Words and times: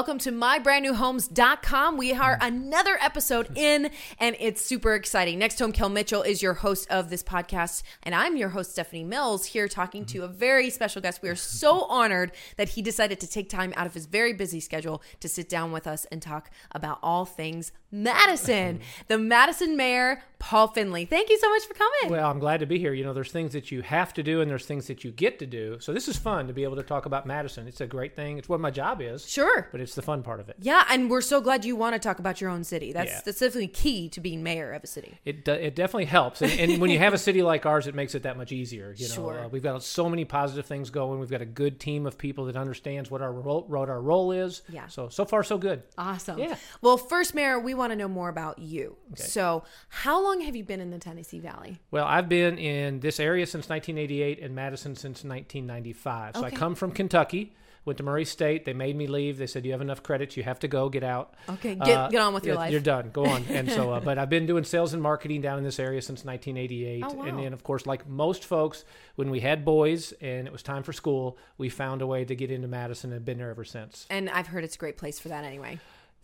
welcome 0.00 0.16
to 0.16 0.32
mybrandnewhomes.com. 0.32 1.98
We 1.98 2.14
are 2.14 2.38
another 2.40 2.96
episode 3.02 3.50
in, 3.54 3.90
and 4.18 4.34
it's 4.40 4.64
super 4.64 4.94
exciting. 4.94 5.38
Next 5.38 5.58
Home, 5.58 5.72
Kel 5.72 5.90
Mitchell 5.90 6.22
is 6.22 6.40
your 6.40 6.54
host 6.54 6.90
of 6.90 7.10
this 7.10 7.22
podcast, 7.22 7.82
and 8.02 8.14
I'm 8.14 8.34
your 8.34 8.48
host, 8.48 8.72
Stephanie 8.72 9.04
Mills, 9.04 9.44
here 9.44 9.68
talking 9.68 10.06
to 10.06 10.22
a 10.22 10.26
very 10.26 10.70
special 10.70 11.02
guest. 11.02 11.20
We 11.20 11.28
are 11.28 11.36
so 11.36 11.82
honored 11.82 12.32
that 12.56 12.70
he 12.70 12.80
decided 12.80 13.20
to 13.20 13.26
take 13.26 13.50
time 13.50 13.74
out 13.76 13.86
of 13.86 13.92
his 13.92 14.06
very 14.06 14.32
busy 14.32 14.58
schedule 14.58 15.02
to 15.20 15.28
sit 15.28 15.50
down 15.50 15.70
with 15.70 15.86
us 15.86 16.06
and 16.06 16.22
talk 16.22 16.50
about 16.72 16.98
all 17.02 17.26
things 17.26 17.70
Madison. 17.92 18.80
The 19.08 19.18
Madison 19.18 19.76
Mayor, 19.76 20.22
Paul 20.38 20.68
Finley. 20.68 21.04
Thank 21.04 21.28
you 21.28 21.38
so 21.38 21.50
much 21.50 21.64
for 21.64 21.74
coming. 21.74 22.10
Well, 22.10 22.30
I'm 22.30 22.38
glad 22.38 22.60
to 22.60 22.66
be 22.66 22.78
here. 22.78 22.94
You 22.94 23.04
know, 23.04 23.12
there's 23.12 23.32
things 23.32 23.52
that 23.52 23.72
you 23.72 23.82
have 23.82 24.14
to 24.14 24.22
do 24.22 24.40
and 24.40 24.50
there's 24.50 24.64
things 24.64 24.86
that 24.86 25.02
you 25.02 25.10
get 25.10 25.38
to 25.40 25.46
do. 25.46 25.78
So 25.80 25.92
this 25.92 26.06
is 26.06 26.16
fun 26.16 26.46
to 26.46 26.52
be 26.52 26.62
able 26.62 26.76
to 26.76 26.82
talk 26.82 27.06
about 27.06 27.26
Madison. 27.26 27.66
It's 27.66 27.80
a 27.80 27.86
great 27.86 28.14
thing. 28.14 28.38
It's 28.38 28.48
what 28.48 28.60
my 28.60 28.70
job 28.70 29.02
is. 29.02 29.28
Sure. 29.28 29.68
But 29.72 29.80
it's 29.80 29.89
the 29.94 30.02
fun 30.02 30.22
part 30.22 30.40
of 30.40 30.48
it. 30.48 30.56
Yeah, 30.60 30.84
and 30.90 31.10
we're 31.10 31.20
so 31.20 31.40
glad 31.40 31.64
you 31.64 31.76
want 31.76 31.94
to 31.94 31.98
talk 31.98 32.18
about 32.18 32.40
your 32.40 32.50
own 32.50 32.64
city. 32.64 32.92
That's 32.92 33.10
Yeah. 33.10 33.20
that's 33.24 33.40
definitely 33.40 33.68
key 33.68 34.08
to 34.10 34.20
being 34.20 34.42
mayor 34.42 34.72
of 34.72 34.84
a 34.84 34.86
city. 34.86 35.18
It, 35.24 35.46
it 35.48 35.74
definitely 35.74 36.04
helps. 36.06 36.42
And, 36.42 36.52
and 36.58 36.80
when 36.80 36.90
you 36.90 36.98
have 36.98 37.14
a 37.14 37.18
city 37.18 37.42
like 37.42 37.66
ours, 37.66 37.86
it 37.86 37.94
makes 37.94 38.14
it 38.14 38.22
that 38.24 38.36
much 38.36 38.52
easier. 38.52 38.94
You 38.96 39.08
know, 39.08 39.14
Sure. 39.14 39.40
uh, 39.44 39.48
we've 39.48 39.62
got 39.62 39.82
so 39.82 40.08
many 40.08 40.24
positive 40.24 40.66
things 40.66 40.90
going. 40.90 41.20
We've 41.20 41.30
got 41.30 41.42
a 41.42 41.46
good 41.46 41.78
team 41.80 42.06
of 42.06 42.18
people 42.18 42.44
that 42.46 42.56
understands 42.56 43.10
what 43.10 43.22
our 43.22 43.32
role, 43.32 43.64
what 43.68 43.88
our 43.88 44.00
role 44.00 44.32
is. 44.32 44.62
Yeah. 44.68 44.86
So, 44.88 45.08
so 45.08 45.24
far, 45.24 45.42
so 45.42 45.58
good. 45.58 45.82
Awesome. 45.98 46.38
Yeah. 46.38 46.56
Well, 46.82 46.96
first, 46.96 47.34
Mayor, 47.34 47.58
we 47.58 47.74
want 47.74 47.92
to 47.92 47.96
know 47.96 48.08
more 48.08 48.28
about 48.28 48.58
you. 48.58 48.96
So, 49.14 49.64
how 49.88 50.22
long 50.22 50.40
have 50.42 50.54
you 50.56 50.64
been 50.64 50.80
in 50.80 50.90
the 50.90 50.98
Tennessee 50.98 51.38
Valley? 51.40 51.78
Well, 51.90 52.04
I've 52.06 52.28
been 52.28 52.58
in 52.58 53.00
this 53.00 53.18
area 53.20 53.46
since 53.46 53.68
1988 53.68 54.40
and 54.42 54.54
Madison 54.54 54.94
since 54.94 55.24
1995. 55.24 56.36
So 56.36 56.44
I 56.44 56.50
come 56.50 56.74
from 56.74 56.92
Kentucky. 56.92 57.54
Went 57.86 57.96
to 57.96 58.02
Murray 58.02 58.26
State. 58.26 58.66
They 58.66 58.74
made 58.74 58.94
me 58.94 59.06
leave. 59.06 59.38
They 59.38 59.46
said 59.46 59.64
you 59.64 59.72
have 59.72 59.79
enough 59.82 60.02
credits. 60.02 60.36
You 60.36 60.42
have 60.42 60.58
to 60.60 60.68
go. 60.68 60.88
Get 60.88 61.02
out. 61.02 61.34
Okay, 61.48 61.74
get- 61.74 62.10
get 62.10 62.20
on 62.20 62.34
with 62.34 62.44
your 62.44 62.54
life. 62.56 62.70
You're 62.72 62.80
done. 62.80 63.10
Go 63.12 63.24
on. 63.26 63.44
And 63.48 63.70
so, 63.70 63.92
uh, 63.92 64.00
but 64.04 64.18
I've 64.18 64.30
been 64.30 64.46
doing 64.46 64.64
sales 64.64 64.92
and 64.92 65.02
marketing 65.02 65.40
down 65.40 65.58
in 65.58 65.64
this 65.64 65.78
area 65.78 66.02
since 66.02 66.24
1988. 66.24 67.04
Oh, 67.06 67.12
wow. 67.14 67.24
And 67.24 67.38
then, 67.38 67.52
of 67.52 67.62
course, 67.62 67.86
like 67.86 68.08
most 68.08 68.44
folks, 68.44 68.84
when 69.16 69.30
we 69.30 69.40
had 69.40 69.64
boys 69.64 70.12
and 70.20 70.46
it 70.46 70.52
was 70.52 70.62
time 70.62 70.82
for 70.82 70.92
school, 70.92 71.38
we 71.58 71.68
found 71.68 72.02
a 72.02 72.06
way 72.06 72.24
to 72.24 72.34
get 72.34 72.50
into 72.50 72.68
Madison 72.68 73.10
and 73.10 73.14
have 73.18 73.24
been 73.24 73.38
there 73.38 73.50
ever 73.50 73.64
since 73.64 74.06
And 74.10 74.28
I've 74.30 74.46
heard 74.46 74.64
it's 74.64 74.76
a 74.76 74.78
great 74.78 74.96
place 74.96 75.18
for 75.18 75.28
that 75.28 75.44
anyway. 75.44 75.78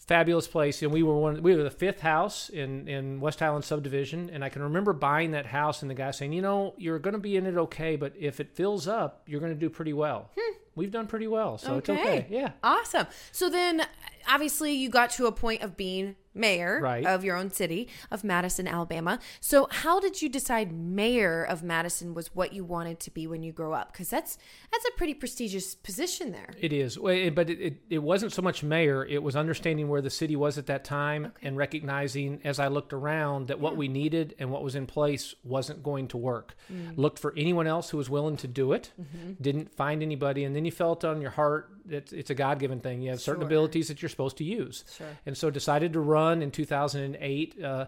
Fabulous 0.07 0.47
place. 0.47 0.83
And 0.83 0.93
we 0.93 1.03
were 1.03 1.17
one. 1.17 1.43
We 1.43 1.55
were 1.55 1.62
the 1.62 1.71
fifth 1.71 2.01
house 2.01 2.49
in 2.49 2.89
in 2.89 3.21
West 3.21 3.41
Highland 3.41 3.65
subdivision, 3.65 4.31
and 4.31 4.45
I 4.45 4.49
can 4.49 4.62
remember 4.62 4.93
buying 4.93 5.33
that 5.33 5.47
house 5.47 5.83
and 5.83 5.91
the 5.91 5.95
guy 5.95 6.11
saying, 6.11 6.33
"You 6.33 6.43
know, 6.43 6.75
you're 6.77 6.99
going 6.99 7.15
to 7.15 7.21
be 7.21 7.37
in 7.37 7.47
it 7.47 7.57
okay, 7.57 7.97
but 7.97 8.12
if 8.19 8.41
it 8.41 8.55
fills 8.55 8.89
up, 8.89 9.23
you're 9.27 9.41
going 9.41 9.53
to 9.53 9.59
do 9.59 9.71
pretty 9.71 9.93
well." 9.93 10.31
Hmm. 10.39 10.57
We've 10.75 10.91
done 10.91 11.07
pretty 11.07 11.27
well, 11.27 11.57
so 11.57 11.79
it's 11.79 11.89
okay. 11.89 12.27
Yeah. 12.29 12.51
Awesome. 12.62 13.07
So 13.33 13.49
then, 13.49 13.87
obviously, 14.29 14.75
you 14.75 14.91
got 14.91 15.09
to 15.12 15.25
a 15.25 15.33
point 15.33 15.62
of 15.62 15.75
being 15.75 16.17
mayor 16.37 16.81
Right. 16.81 17.05
of 17.06 17.25
your 17.25 17.37
own 17.37 17.51
city 17.51 17.89
of 18.11 18.23
Madison, 18.25 18.69
Alabama. 18.69 19.19
So, 19.41 19.69
how 19.70 19.98
did 20.01 20.20
you 20.23 20.29
decide 20.29 20.73
mayor 20.73 21.43
of 21.45 21.62
Madison 21.62 22.15
was 22.15 22.34
what 22.34 22.53
you 22.53 22.65
wanted 22.65 23.01
to 23.01 23.11
be 23.11 23.27
when 23.27 23.43
you 23.43 23.53
grow 23.53 23.73
up? 23.73 23.93
Because 23.93 24.09
that's 24.11 24.39
that's 24.70 24.84
a 24.84 24.93
pretty 24.97 25.15
prestigious 25.15 25.75
position 25.75 26.33
there. 26.33 26.51
It 26.61 26.73
is, 26.73 26.97
but 26.97 27.51
it, 27.51 27.61
it, 27.61 27.83
it 27.91 28.03
wasn't 28.03 28.33
so 28.33 28.43
much 28.43 28.62
mayor. 28.62 29.05
It 29.05 29.23
was 29.23 29.37
understanding 29.37 29.89
where 29.89 30.03
the 30.03 30.11
city 30.11 30.37
was 30.37 30.59
at 30.59 30.67
that 30.67 30.84
time 30.84 31.33
and 31.43 31.56
recognizing 31.56 32.41
as 32.45 32.59
I 32.59 32.69
looked 32.69 32.93
around 32.93 33.48
that 33.48 33.61
what 33.61 33.77
we 33.77 33.89
needed 33.89 34.34
and 34.39 34.50
what 34.50 34.62
was 34.62 34.75
in 34.75 34.87
place 34.87 35.34
wasn't 35.45 35.83
going 35.83 36.09
to 36.09 36.17
work. 36.17 36.55
Mm. 36.73 36.97
Looked 36.97 37.19
for 37.19 37.33
anyone 37.37 37.67
else 37.67 37.91
who 37.91 37.97
was 37.97 38.11
willing 38.11 38.37
to 38.39 38.48
do 38.48 38.73
it. 38.73 38.93
Mm-hmm. 39.00 39.32
Didn't 39.43 39.75
find 39.75 40.03
anybody, 40.03 40.44
and 40.44 40.55
then 40.55 40.65
you 40.65 40.72
felt 40.72 41.05
on 41.05 41.21
your 41.21 41.31
heart 41.31 41.71
that 41.89 42.13
it's 42.13 42.31
a 42.31 42.35
God 42.35 42.59
given 42.59 42.81
thing. 42.81 43.03
You 43.03 43.11
have 43.11 43.21
certain 43.21 43.43
Sure. 43.43 43.47
abilities 43.47 43.89
that 43.89 44.03
you're 44.03 44.09
supposed 44.09 44.37
to 44.39 44.45
use, 44.45 44.85
Sure. 44.97 45.07
and 45.25 45.37
so 45.37 45.51
decided 45.51 45.93
to 45.95 46.01
run 46.01 46.43
in 46.43 46.51
2008. 46.51 47.63
Uh, 47.63 47.87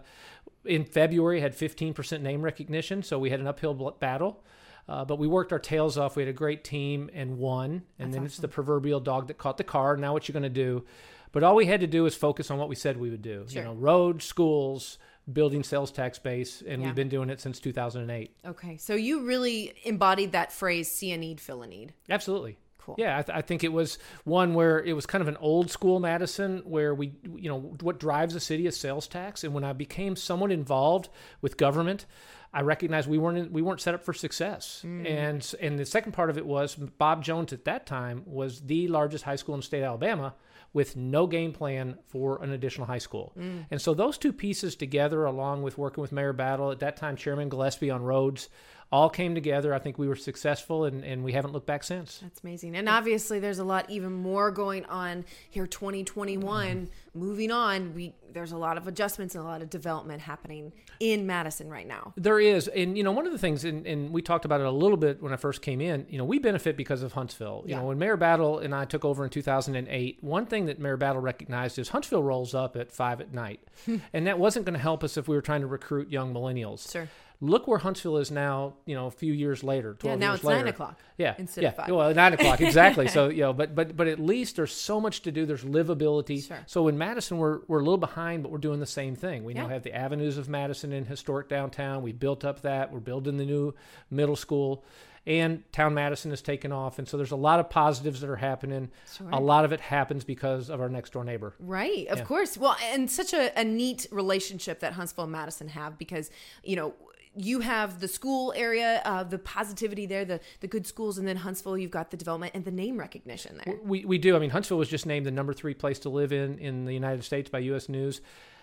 in 0.65 0.83
February, 0.85 1.39
had 1.39 1.55
15% 1.55 2.21
name 2.21 2.41
recognition, 2.41 3.01
so 3.03 3.17
we 3.17 3.29
had 3.29 3.39
an 3.39 3.47
uphill 3.47 3.73
battle. 3.99 4.43
Uh, 4.87 5.05
but 5.05 5.19
we 5.19 5.27
worked 5.27 5.53
our 5.53 5.59
tails 5.59 5.97
off. 5.99 6.15
We 6.15 6.23
had 6.23 6.29
a 6.29 6.33
great 6.33 6.63
team 6.63 7.09
and 7.13 7.37
won. 7.37 7.83
And 7.99 8.11
then 8.11 8.25
it's 8.25 8.37
the 8.37 8.47
proverbial 8.47 8.99
dog 8.99 9.27
that 9.27 9.37
caught 9.37 9.57
the 9.57 9.63
car. 9.63 9.95
Now 9.95 10.13
what 10.13 10.27
you're 10.27 10.33
going 10.33 10.43
to 10.43 10.49
do? 10.49 10.83
But 11.31 11.43
all 11.43 11.55
we 11.55 11.67
had 11.67 11.81
to 11.81 11.87
do 11.87 12.07
is 12.07 12.15
focus 12.15 12.49
on 12.49 12.57
what 12.57 12.69
we 12.69 12.75
said 12.75 12.97
we 12.97 13.11
would 13.11 13.21
do. 13.21 13.45
Sure. 13.47 13.61
You 13.61 13.67
know, 13.67 13.73
roads, 13.75 14.25
schools, 14.25 14.97
building 15.31 15.61
sales 15.63 15.91
tax 15.91 16.17
base, 16.17 16.63
and 16.65 16.81
Yeah. 16.81 16.87
we've 16.87 16.95
been 16.95 17.07
doing 17.09 17.29
it 17.29 17.39
since 17.39 17.59
2008. 17.59 18.35
Okay, 18.43 18.77
so 18.77 18.95
you 18.95 19.21
really 19.27 19.73
embodied 19.85 20.31
that 20.31 20.51
phrase 20.51 20.91
"see 20.91 21.11
a 21.11 21.17
need, 21.17 21.39
fill 21.39 21.61
a 21.61 21.67
need." 21.67 21.93
Absolutely. 22.09 22.57
Cool. 22.89 22.95
Yeah, 22.97 23.17
I, 23.17 23.21
th- 23.21 23.37
I 23.37 23.41
think 23.41 23.63
it 23.63 23.71
was 23.71 23.97
one 24.23 24.53
where 24.53 24.79
it 24.79 24.93
was 24.93 25.05
kind 25.05 25.21
of 25.21 25.27
an 25.27 25.37
old 25.37 25.69
school 25.69 25.99
Madison, 25.99 26.59
where 26.65 26.93
we, 26.93 27.13
you 27.23 27.49
know, 27.49 27.59
what 27.81 27.99
drives 27.99 28.35
a 28.35 28.39
city 28.39 28.67
is 28.67 28.77
sales 28.77 29.07
tax. 29.07 29.43
And 29.43 29.53
when 29.53 29.63
I 29.63 29.73
became 29.73 30.15
somewhat 30.15 30.51
involved 30.51 31.09
with 31.41 31.57
government, 31.57 32.05
I 32.53 32.61
recognized 32.61 33.07
we 33.07 33.17
weren't 33.17 33.37
in, 33.37 33.53
we 33.53 33.61
weren't 33.61 33.81
set 33.81 33.93
up 33.93 34.03
for 34.03 34.13
success. 34.13 34.83
Mm. 34.85 35.09
And 35.09 35.55
and 35.61 35.79
the 35.79 35.85
second 35.85 36.13
part 36.13 36.29
of 36.29 36.37
it 36.37 36.45
was 36.45 36.75
Bob 36.75 37.23
Jones 37.23 37.53
at 37.53 37.65
that 37.65 37.85
time 37.85 38.23
was 38.25 38.61
the 38.61 38.87
largest 38.87 39.23
high 39.23 39.35
school 39.35 39.55
in 39.55 39.61
the 39.61 39.65
state 39.65 39.79
of 39.79 39.85
Alabama 39.85 40.33
with 40.73 40.95
no 40.95 41.25
game 41.25 41.51
plan 41.51 41.97
for 42.07 42.41
an 42.43 42.51
additional 42.51 42.85
high 42.87 42.99
school. 42.99 43.33
Mm. 43.37 43.65
And 43.71 43.81
so 43.81 43.93
those 43.93 44.17
two 44.17 44.31
pieces 44.31 44.75
together, 44.75 45.25
along 45.25 45.63
with 45.63 45.77
working 45.77 46.01
with 46.01 46.11
Mayor 46.11 46.33
Battle 46.33 46.71
at 46.71 46.79
that 46.79 46.95
time, 46.95 47.15
Chairman 47.15 47.49
Gillespie 47.49 47.89
on 47.89 48.03
roads, 48.03 48.49
all 48.91 49.09
came 49.09 49.35
together. 49.35 49.73
I 49.73 49.79
think 49.79 49.97
we 49.99 50.07
were 50.07 50.15
successful, 50.15 50.85
and, 50.85 51.03
and 51.03 51.23
we 51.23 51.31
haven't 51.33 51.51
looked 51.53 51.67
back 51.67 51.83
since. 51.83 52.19
That's 52.23 52.41
amazing. 52.43 52.75
And 52.75 52.89
obviously 52.89 53.39
there's 53.39 53.59
a 53.59 53.63
lot 53.63 53.89
even 53.89 54.11
more 54.13 54.49
going 54.51 54.85
on 54.85 55.25
here 55.49 55.67
2021 55.67 56.89
moving 57.13 57.51
on. 57.51 57.93
We 57.93 58.13
there's 58.31 58.51
a 58.51 58.57
lot 58.57 58.77
of 58.77 58.87
adjustments 58.87 59.33
and 59.33 59.43
a 59.43 59.47
lot 59.47 59.63
of 59.63 59.69
development 59.71 60.21
happening 60.21 60.71
in 60.99 61.25
Madison 61.25 61.67
right 61.67 61.87
now. 61.87 62.13
There 62.15 62.39
is, 62.39 62.67
and 62.67 62.95
you 62.97 63.03
know, 63.03 63.11
one 63.11 63.25
of 63.25 63.31
the 63.31 63.39
things, 63.39 63.65
and, 63.65 63.85
and 63.87 64.11
we 64.11 64.21
talked 64.21 64.45
about 64.45 64.59
it 64.61 64.67
a 64.67 64.71
little 64.71 64.97
bit 64.97 65.21
when 65.21 65.33
I 65.33 65.35
first 65.35 65.61
came 65.63 65.81
in. 65.81 66.05
You 66.09 66.19
know, 66.19 66.25
we 66.25 66.37
benefit 66.37 66.77
because 66.77 67.01
of 67.01 67.13
Huntsville. 67.13 67.63
You 67.65 67.71
Yeah. 67.71 67.79
know, 67.79 67.87
when 67.87 67.97
Mayor 67.97 68.17
Battle 68.17 68.59
and 68.59 68.73
I 68.75 68.85
took 68.85 69.03
over 69.03 69.23
in 69.23 69.31
2008, 69.31 70.17
one 70.21 70.45
thing 70.45 70.67
that 70.67 70.77
Mayor 70.79 70.97
Battle 70.97 71.21
recognized 71.21 71.79
is 71.79 71.89
Huntsville 71.89 72.21
rolls 72.23 72.53
up 72.53 72.75
at 72.75 72.91
five 72.91 73.19
at 73.21 73.33
night, 73.33 73.61
and 74.13 74.27
that 74.27 74.37
wasn't 74.37 74.65
going 74.65 74.75
to 74.75 74.79
help 74.79 75.03
us 75.03 75.17
if 75.17 75.27
we 75.27 75.35
were 75.35 75.41
trying 75.41 75.61
to 75.61 75.67
recruit 75.67 76.09
young 76.11 76.31
millennials. 76.33 76.91
Sure. 76.91 77.07
Look 77.41 77.67
where 77.69 77.77
Huntsville 77.77 78.17
is 78.17 78.31
now. 78.31 78.73
You 78.85 78.95
know, 78.95 79.05
a 79.07 79.11
few 79.11 79.31
years 79.31 79.63
later, 79.63 79.93
twelve 79.93 80.19
Yeah, 80.19 80.25
now 80.27 80.31
years 80.33 80.39
it's 80.39 80.43
later. 80.43 80.59
nine 80.59 80.67
o'clock. 80.67 80.99
Yeah, 81.17 81.35
instead 81.37 81.61
yeah. 81.61 81.69
of 81.69 81.75
five. 81.77 81.89
Well, 81.89 82.13
nine 82.13 82.33
o'clock 82.33 82.59
exactly. 82.59 83.07
so 83.07 83.29
you 83.29 83.41
know, 83.43 83.53
but 83.53 83.75
but 83.75 83.95
but 83.95 84.07
at 84.07 84.19
least 84.19 84.57
there's 84.57 84.73
so 84.73 84.99
much 84.99 85.21
to 85.21 85.31
do. 85.31 85.45
There's 85.45 85.63
livability. 85.63 86.45
Sure. 86.45 86.57
So 86.65 86.89
in 86.89 86.97
Madison, 86.97 87.37
we're 87.37 87.59
we're 87.67 87.79
a 87.79 87.83
little 87.83 87.97
behind, 87.97 88.43
but 88.43 88.51
we're 88.51 88.57
doing 88.57 88.81
the 88.81 88.85
same 88.85 89.15
thing. 89.15 89.45
We 89.45 89.53
now 89.53 89.69
have 89.69 89.83
the 89.83 89.95
avenues 89.95 90.37
of 90.37 90.49
Madison 90.49 90.91
in 90.91 91.05
historic 91.05 91.47
downtown. 91.47 92.01
We 92.03 92.11
built 92.11 92.43
up 92.43 92.61
that. 92.63 92.91
We're 92.91 92.99
building 92.99 93.37
the 93.37 93.45
new 93.45 93.73
middle 94.11 94.35
school, 94.35 94.83
and 95.25 95.63
town 95.71 95.93
Madison 95.93 96.31
has 96.31 96.41
taken 96.41 96.73
off. 96.73 96.99
And 96.99 97.07
so 97.07 97.15
there's 97.15 97.31
a 97.31 97.37
lot 97.37 97.61
of 97.61 97.69
positives 97.69 98.19
that 98.19 98.29
are 98.29 98.35
happening. 98.35 98.89
Sure. 99.15 99.29
A 99.31 99.39
lot 99.39 99.63
of 99.63 99.71
it 99.71 99.79
happens 99.79 100.25
because 100.25 100.69
of 100.69 100.81
our 100.81 100.89
next 100.89 101.13
door 101.13 101.23
neighbor. 101.23 101.53
Right, 101.59 102.05
of 102.07 102.17
Yeah. 102.17 102.23
course. 102.25 102.57
Well, 102.57 102.75
and 102.91 103.09
such 103.09 103.31
a, 103.33 103.57
a 103.57 103.63
neat 103.63 104.07
relationship 104.11 104.81
that 104.81 104.91
Huntsville 104.93 105.23
and 105.23 105.31
Madison 105.31 105.69
have 105.69 105.97
because, 105.97 106.29
you 106.65 106.75
know, 106.75 106.93
you 107.35 107.59
have 107.59 107.99
the 107.99 108.07
school 108.07 108.53
area, 108.55 109.01
uh, 109.05 109.23
the 109.23 109.37
positivity 109.37 110.05
there, 110.05 110.25
the, 110.25 110.39
the 110.61 110.67
good 110.67 110.85
schools, 110.87 111.17
and 111.17 111.27
then 111.27 111.37
Huntsville, 111.37 111.77
you've 111.77 111.91
got 111.91 112.11
the 112.11 112.17
development 112.17 112.53
and 112.55 112.65
the 112.65 112.71
name 112.71 112.97
recognition 112.97 113.59
there. 113.63 113.79
We, 113.83 114.05
we 114.05 114.17
do. 114.17 114.35
I 114.35 114.39
mean, 114.39 114.49
Huntsville 114.49 114.77
was 114.77 114.89
just 114.89 115.05
named 115.05 115.25
the 115.25 115.31
number 115.31 115.53
three 115.53 115.73
place 115.73 115.99
to 115.99 116.09
live 116.09 116.33
in 116.33 116.57
in 116.59 116.85
the 116.85 116.93
United 116.93 117.23
States 117.23 117.49
by 117.49 117.59
U.S. 117.59 117.89
News. 117.89 118.21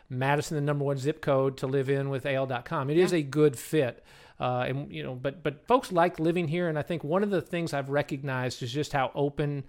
Madison, 0.08 0.56
the 0.56 0.60
number 0.60 0.84
one 0.84 0.98
zip 0.98 1.20
code 1.20 1.56
to 1.58 1.66
live 1.66 1.88
in 1.88 2.10
with 2.10 2.26
AL.com. 2.26 2.90
It 2.90 2.98
is 2.98 3.12
a 3.12 3.22
good 3.22 3.58
fit. 3.58 4.04
Uh, 4.38 4.66
and 4.68 4.92
you 4.92 5.02
know, 5.02 5.14
but 5.14 5.42
but 5.42 5.66
folks 5.66 5.90
like 5.90 6.20
living 6.20 6.46
here, 6.46 6.68
and 6.68 6.78
I 6.78 6.82
think 6.82 7.02
one 7.02 7.22
of 7.22 7.30
the 7.30 7.40
things 7.40 7.72
I've 7.72 7.88
recognized 7.88 8.62
is 8.62 8.70
just 8.70 8.92
how 8.92 9.10
open 9.14 9.64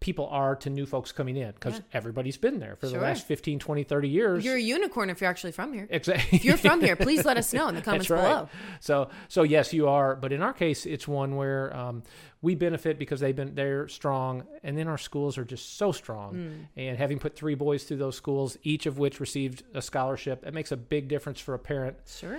people 0.00 0.28
are 0.28 0.54
to 0.56 0.70
new 0.70 0.86
folks 0.86 1.10
coming 1.10 1.36
in 1.36 1.50
because 1.52 1.80
everybody's 1.92 2.36
been 2.36 2.60
there 2.60 2.76
for 2.76 2.86
Sure. 2.88 2.98
the 2.98 3.04
last 3.04 3.26
15, 3.26 3.58
20, 3.58 3.82
30 3.82 4.08
years. 4.08 4.44
You're 4.44 4.56
a 4.56 4.60
unicorn 4.60 5.10
if 5.10 5.20
you're 5.20 5.30
actually 5.30 5.52
from 5.52 5.72
here. 5.72 5.88
Exactly. 5.90 6.38
If 6.38 6.44
you're 6.44 6.56
from 6.56 6.80
here, 6.80 6.94
please 6.94 7.24
let 7.24 7.36
us 7.36 7.52
know 7.54 7.68
in 7.68 7.74
the 7.74 7.82
comments 7.82 8.08
right. 8.08 8.22
below. 8.22 8.48
So, 8.80 9.10
so 9.28 9.42
yes, 9.42 9.72
you 9.72 9.88
are. 9.88 10.14
But 10.14 10.32
in 10.32 10.40
our 10.40 10.52
case, 10.52 10.86
it's 10.86 11.08
one 11.08 11.34
where 11.34 11.76
um, 11.76 12.04
we 12.42 12.54
benefit 12.54 12.98
because 12.98 13.18
they've 13.20 13.34
been 13.34 13.54
they're 13.54 13.88
strong, 13.88 14.44
and 14.62 14.78
then 14.78 14.86
our 14.86 14.98
schools 14.98 15.36
are 15.36 15.44
just 15.44 15.76
so 15.76 15.90
strong. 15.90 16.34
Hmm. 16.76 16.80
And 16.80 16.96
having 16.96 17.18
put 17.18 17.34
three 17.34 17.56
boys 17.56 17.84
through 17.84 17.96
those 17.96 18.16
schools, 18.16 18.56
each 18.62 18.86
of 18.86 18.98
which 18.98 19.18
received 19.18 19.64
a 19.74 19.82
scholarship, 19.82 20.46
it 20.46 20.54
makes 20.54 20.70
a 20.70 20.76
big 20.76 21.08
difference 21.08 21.40
for 21.40 21.54
a 21.54 21.58
parent. 21.58 21.96
Sure. 22.06 22.38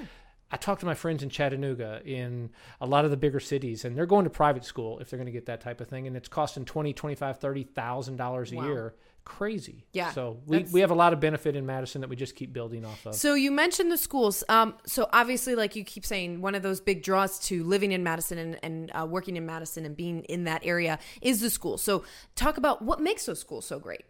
I 0.51 0.57
talk 0.57 0.79
to 0.79 0.85
my 0.85 0.95
friends 0.95 1.21
in 1.21 1.29
Chattanooga, 1.29 2.01
in 2.03 2.49
a 2.81 2.85
lot 2.87 3.05
of 3.05 3.11
the 3.11 3.17
bigger 3.17 3.39
cities, 3.39 3.85
and 3.85 3.95
they're 3.95 4.07
going 4.07 4.23
to 4.23 4.31
private 4.31 4.65
school 4.65 4.99
if 4.99 5.09
they're 5.09 5.17
going 5.17 5.27
to 5.27 5.31
get 5.31 5.45
that 5.45 5.61
type 5.61 5.79
of 5.79 5.87
thing, 5.87 6.07
and 6.07 6.17
it's 6.17 6.27
costing 6.27 6.65
twenty, 6.65 6.93
twenty-five, 6.93 7.37
thirty 7.39 7.63
thousand 7.63 8.15
dollars 8.17 8.51
a 8.51 8.55
Wow. 8.55 8.65
year. 8.67 8.95
Crazy. 9.25 9.85
Yeah, 9.93 10.09
So 10.11 10.39
we, 10.47 10.65
we 10.71 10.79
have 10.79 10.89
a 10.89 10.95
lot 10.95 11.13
of 11.13 11.19
benefit 11.19 11.55
in 11.55 11.63
Madison 11.63 12.01
that 12.01 12.09
we 12.09 12.15
just 12.15 12.35
keep 12.35 12.51
building 12.51 12.83
off 12.83 13.05
of. 13.05 13.13
So 13.13 13.35
you 13.35 13.51
mentioned 13.51 13.91
the 13.91 13.97
schools. 13.97 14.43
Um, 14.49 14.73
so 14.87 15.07
obviously, 15.13 15.53
like 15.53 15.75
you 15.75 15.83
keep 15.83 16.03
saying, 16.03 16.41
one 16.41 16.55
of 16.55 16.63
those 16.63 16.79
big 16.81 17.03
draws 17.03 17.37
to 17.41 17.63
living 17.63 17.91
in 17.91 18.01
Madison 18.01 18.39
and, 18.39 18.59
and 18.63 18.91
uh, 18.99 19.05
working 19.05 19.37
in 19.37 19.45
Madison 19.45 19.85
and 19.85 19.95
being 19.95 20.23
in 20.23 20.45
that 20.45 20.65
area 20.65 20.97
is 21.21 21.41
the 21.41 21.51
school. 21.51 21.77
So 21.77 22.05
talk 22.35 22.57
about 22.57 22.81
what 22.81 23.01
makes 23.01 23.27
those 23.27 23.39
schools 23.39 23.65
so 23.67 23.77
great. 23.77 24.01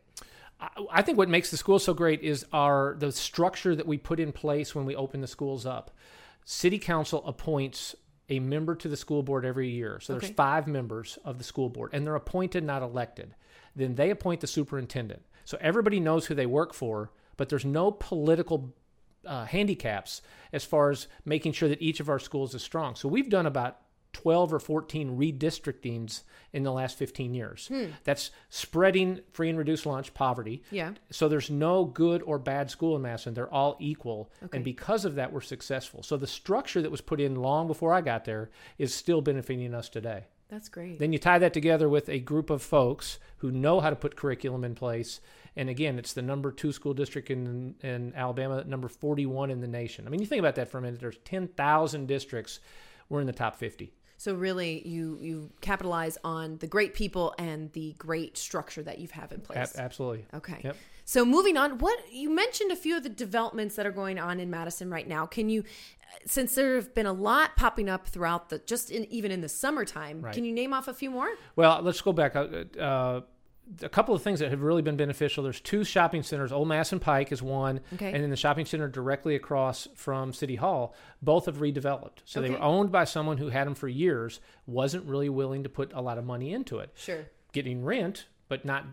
I, 0.61 0.69
I 0.89 1.01
think 1.01 1.17
what 1.17 1.27
makes 1.27 1.51
the 1.51 1.57
school 1.57 1.79
so 1.79 1.93
great 1.93 2.21
is 2.21 2.45
our 2.53 2.95
the 2.97 3.11
structure 3.11 3.75
that 3.75 3.87
we 3.87 3.97
put 3.97 4.21
in 4.21 4.31
place 4.31 4.73
when 4.73 4.85
we 4.85 4.95
open 4.95 5.19
the 5.19 5.27
schools 5.27 5.65
up. 5.65 5.91
City 6.51 6.79
council 6.79 7.23
appoints 7.27 7.95
a 8.27 8.39
member 8.39 8.73
to 8.73 8.87
the 8.87 8.97
school 8.97 9.21
board 9.21 9.45
every 9.45 9.69
year. 9.69 9.99
So 10.01 10.13
there's 10.13 10.31
five 10.31 10.65
members 10.65 11.19
of 11.23 11.37
the 11.37 11.43
school 11.43 11.69
board, 11.69 11.91
and 11.93 12.03
they're 12.03 12.15
appointed, 12.15 12.63
not 12.63 12.81
elected. 12.81 13.35
Then 13.75 13.93
they 13.93 14.09
appoint 14.09 14.41
the 14.41 14.47
superintendent. 14.47 15.21
So 15.45 15.59
everybody 15.61 15.99
knows 15.99 16.25
who 16.25 16.33
they 16.33 16.47
work 16.47 16.73
for, 16.73 17.11
but 17.37 17.49
there's 17.49 17.65
no 17.65 17.91
political 17.91 18.73
uh, 19.27 19.45
handicaps 19.45 20.23
as 20.51 20.65
far 20.65 20.89
as 20.89 21.05
making 21.23 21.51
sure 21.51 21.69
that 21.69 21.83
each 21.83 21.99
of 21.99 22.09
our 22.09 22.17
schools 22.17 22.55
is 22.55 22.63
strong. 22.63 22.95
So 22.95 23.07
we've 23.07 23.29
done 23.29 23.45
about 23.45 23.77
12 24.13 24.53
or 24.53 24.59
14 24.59 25.17
redistrictings 25.17 26.23
in 26.51 26.63
the 26.63 26.71
last 26.71 26.97
15 26.97 27.33
years. 27.33 27.67
Hmm. 27.67 27.85
That's 28.03 28.31
spreading 28.49 29.21
free 29.33 29.49
and 29.49 29.57
reduced 29.57 29.85
lunch 29.85 30.13
poverty. 30.13 30.63
Yeah. 30.71 30.93
So 31.11 31.29
there's 31.29 31.49
no 31.49 31.85
good 31.85 32.21
or 32.23 32.39
bad 32.39 32.71
school 32.71 32.95
in 32.95 33.01
Madison. 33.01 33.33
They're 33.33 33.53
all 33.53 33.77
equal. 33.79 34.31
Okay. 34.43 34.57
And 34.57 34.65
because 34.65 35.05
of 35.05 35.15
that, 35.15 35.31
we're 35.31 35.41
successful. 35.41 36.03
So 36.03 36.17
the 36.17 36.27
structure 36.27 36.81
that 36.81 36.91
was 36.91 37.01
put 37.01 37.21
in 37.21 37.35
long 37.35 37.67
before 37.67 37.93
I 37.93 38.01
got 38.01 38.25
there 38.25 38.49
is 38.77 38.93
still 38.93 39.21
benefiting 39.21 39.73
us 39.73 39.89
today. 39.89 40.25
That's 40.49 40.67
great. 40.67 40.97
Then 40.97 41.13
you 41.13 41.19
tie 41.19 41.37
that 41.39 41.53
together 41.53 41.87
with 41.87 42.09
a 42.09 42.19
group 42.19 42.49
of 42.49 42.63
folks 42.63 43.19
who 43.37 43.51
know 43.51 43.79
how 43.79 43.91
to 43.91 43.95
put 43.95 44.15
curriculum 44.15 44.63
in 44.63 44.73
place. 44.73 45.21
And 45.55 45.69
again, 45.69 45.99
it's 45.99 46.13
the 46.13 46.23
number 46.23 46.51
two 46.51 46.71
school 46.71 46.95
district 46.95 47.29
in, 47.29 47.75
in 47.81 48.13
Alabama, 48.15 48.63
number 48.63 48.87
41 48.87 49.51
in 49.51 49.61
the 49.61 49.67
nation. 49.67 50.07
I 50.07 50.09
mean, 50.09 50.21
you 50.21 50.25
think 50.25 50.39
about 50.39 50.55
that 50.55 50.69
for 50.71 50.79
a 50.79 50.81
minute. 50.81 50.99
There's 50.99 51.19
10,000 51.23 52.07
districts. 52.07 52.59
We're 53.09 53.21
in 53.21 53.27
the 53.27 53.33
top 53.33 53.57
50. 53.57 53.93
So 54.19 54.33
really, 54.33 54.85
you 54.85 55.17
you 55.21 55.49
capitalize 55.61 56.17
on 56.25 56.57
the 56.57 56.67
great 56.67 56.93
people 56.93 57.33
and 57.39 57.71
the 57.71 57.95
great 57.97 58.37
structure 58.37 58.83
that 58.83 58.99
you 58.99 59.07
have 59.13 59.31
in 59.31 59.39
A- 59.39 59.41
place. 59.43 59.77
absolutely. 59.77 60.25
Okay. 60.33 60.59
Yep. 60.61 60.75
So 61.05 61.23
moving 61.23 61.55
on, 61.55 61.77
what 61.79 61.97
you 62.11 62.29
mentioned 62.29 62.69
a 62.71 62.75
few 62.75 62.97
of 62.97 63.03
the 63.03 63.09
developments 63.09 63.75
that 63.77 63.87
are 63.87 63.91
going 63.91 64.19
on 64.19 64.41
in 64.41 64.49
Madison 64.49 64.89
right 64.91 65.07
now. 65.07 65.25
Can 65.25 65.47
you, 65.49 65.63
since 66.25 66.53
there 66.53 66.75
have 66.75 66.93
been 66.93 67.05
a 67.05 67.13
lot 67.13 67.55
popping 67.55 67.87
up 67.89 68.07
throughout 68.09 68.49
the 68.49 68.59
just 68.59 68.91
in 68.91 69.05
even 69.05 69.31
in 69.31 69.39
the 69.39 69.47
summertime, 69.49 70.21
Right. 70.21 70.33
can 70.35 70.43
you 70.43 70.51
name 70.51 70.73
off 70.73 70.89
a 70.89 70.93
few 70.93 71.09
more? 71.09 71.29
Well, 71.55 71.81
let's 71.81 72.01
go 72.01 72.11
back. 72.11 72.35
Uh, 72.35 72.65
uh, 72.77 73.21
a 73.81 73.89
couple 73.89 74.15
of 74.15 74.21
things 74.23 74.39
that 74.39 74.49
have 74.49 74.61
really 74.61 74.81
been 74.81 74.97
beneficial. 74.97 75.43
There's 75.43 75.59
two 75.61 75.83
shopping 75.83 76.23
centers. 76.23 76.51
Old 76.51 76.67
Madison 76.67 76.99
Pike 76.99 77.31
is 77.31 77.41
one, 77.41 77.81
Okay. 77.93 78.11
and 78.11 78.23
then 78.23 78.29
the 78.29 78.35
shopping 78.35 78.65
center 78.65 78.87
directly 78.87 79.35
across 79.35 79.87
from 79.95 80.33
City 80.33 80.55
Hall. 80.55 80.95
Both 81.21 81.45
have 81.45 81.57
redeveloped. 81.57 82.19
So 82.25 82.41
they 82.41 82.49
were 82.49 82.61
owned 82.61 82.91
by 82.91 83.03
someone 83.03 83.37
who 83.37 83.49
had 83.49 83.67
them 83.67 83.75
for 83.75 83.87
years, 83.87 84.39
wasn't 84.65 85.05
really 85.05 85.29
willing 85.29 85.63
to 85.63 85.69
put 85.69 85.91
a 85.93 86.01
lot 86.01 86.17
of 86.17 86.25
money 86.25 86.53
into 86.53 86.79
it. 86.79 86.91
Sure. 86.95 87.25
getting 87.51 87.83
rent, 87.83 88.27
but 88.47 88.63
not 88.65 88.85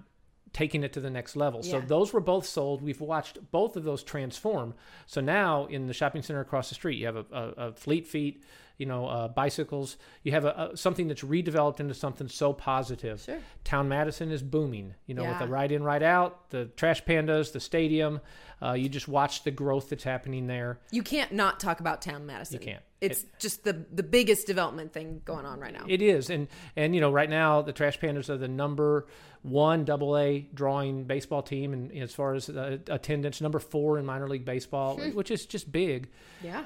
taking 0.52 0.82
it 0.82 0.92
to 0.94 1.00
the 1.00 1.10
next 1.10 1.36
level. 1.36 1.62
So 1.62 1.80
those 1.80 2.14
were 2.14 2.20
both 2.20 2.46
sold. 2.46 2.80
We've 2.80 3.00
watched 3.00 3.38
both 3.50 3.76
of 3.76 3.84
those 3.84 4.02
transform. 4.02 4.72
So 5.04 5.20
now 5.20 5.66
in 5.66 5.86
the 5.86 5.92
shopping 5.92 6.22
center 6.22 6.40
across 6.40 6.70
the 6.70 6.74
street, 6.74 6.96
you 6.98 7.04
have 7.04 7.16
a, 7.16 7.24
a, 7.30 7.42
a 7.68 7.72
Fleet 7.74 8.06
Feet, 8.06 8.42
you 8.78 8.86
know, 8.86 9.06
uh, 9.06 9.28
bicycles. 9.28 9.96
You 10.22 10.32
have 10.32 10.44
a, 10.44 10.70
a, 10.72 10.76
something 10.76 11.08
that's 11.08 11.22
redeveloped 11.22 11.80
into 11.80 11.94
something 11.94 12.28
so 12.28 12.52
positive. 12.52 13.20
Sure. 13.22 13.38
Town 13.64 13.88
Madison 13.88 14.30
is 14.30 14.42
booming. 14.42 14.94
You 15.06 15.14
know, 15.14 15.24
with 15.24 15.38
the 15.38 15.46
ride 15.46 15.72
in, 15.72 15.82
ride 15.82 16.02
out, 16.02 16.50
the 16.50 16.66
trash 16.66 17.04
pandas, 17.04 17.52
the 17.52 17.60
stadium. 17.60 18.20
Uh, 18.62 18.72
you 18.72 18.88
just 18.88 19.06
watch 19.08 19.44
the 19.44 19.50
growth 19.50 19.90
that's 19.90 20.04
happening 20.04 20.46
there. 20.46 20.78
You 20.90 21.02
can't 21.02 21.32
not 21.32 21.60
talk 21.60 21.80
about 21.80 22.00
Town 22.00 22.24
Madison. 22.26 22.60
You 22.60 22.66
can't. 22.66 22.82
It's 23.00 23.24
just 23.38 23.64
the 23.64 23.84
the 23.92 24.02
biggest 24.02 24.46
development 24.46 24.92
thing 24.92 25.20
going 25.24 25.44
on 25.44 25.60
right 25.60 25.72
now. 25.72 25.84
It 25.86 26.00
is, 26.00 26.30
and 26.30 26.48
and 26.74 26.94
you 26.94 27.00
know, 27.00 27.10
right 27.10 27.28
now 27.28 27.60
the 27.60 27.72
Trash 27.72 28.00
Pandas 28.00 28.30
are 28.30 28.38
the 28.38 28.48
number 28.48 29.06
one 29.42 29.84
Double 29.84 30.16
A 30.16 30.48
drawing 30.54 31.04
baseball 31.04 31.42
team, 31.42 31.74
and 31.74 31.92
as 31.92 32.14
far 32.14 32.34
as 32.34 32.48
uh, 32.48 32.78
attendance, 32.88 33.40
number 33.42 33.58
four 33.58 33.98
in 33.98 34.06
minor 34.06 34.28
league 34.28 34.46
baseball, 34.46 34.96
which 35.12 35.30
is 35.30 35.44
just 35.46 35.70
big. 35.70 36.08
yeah. 36.42 36.64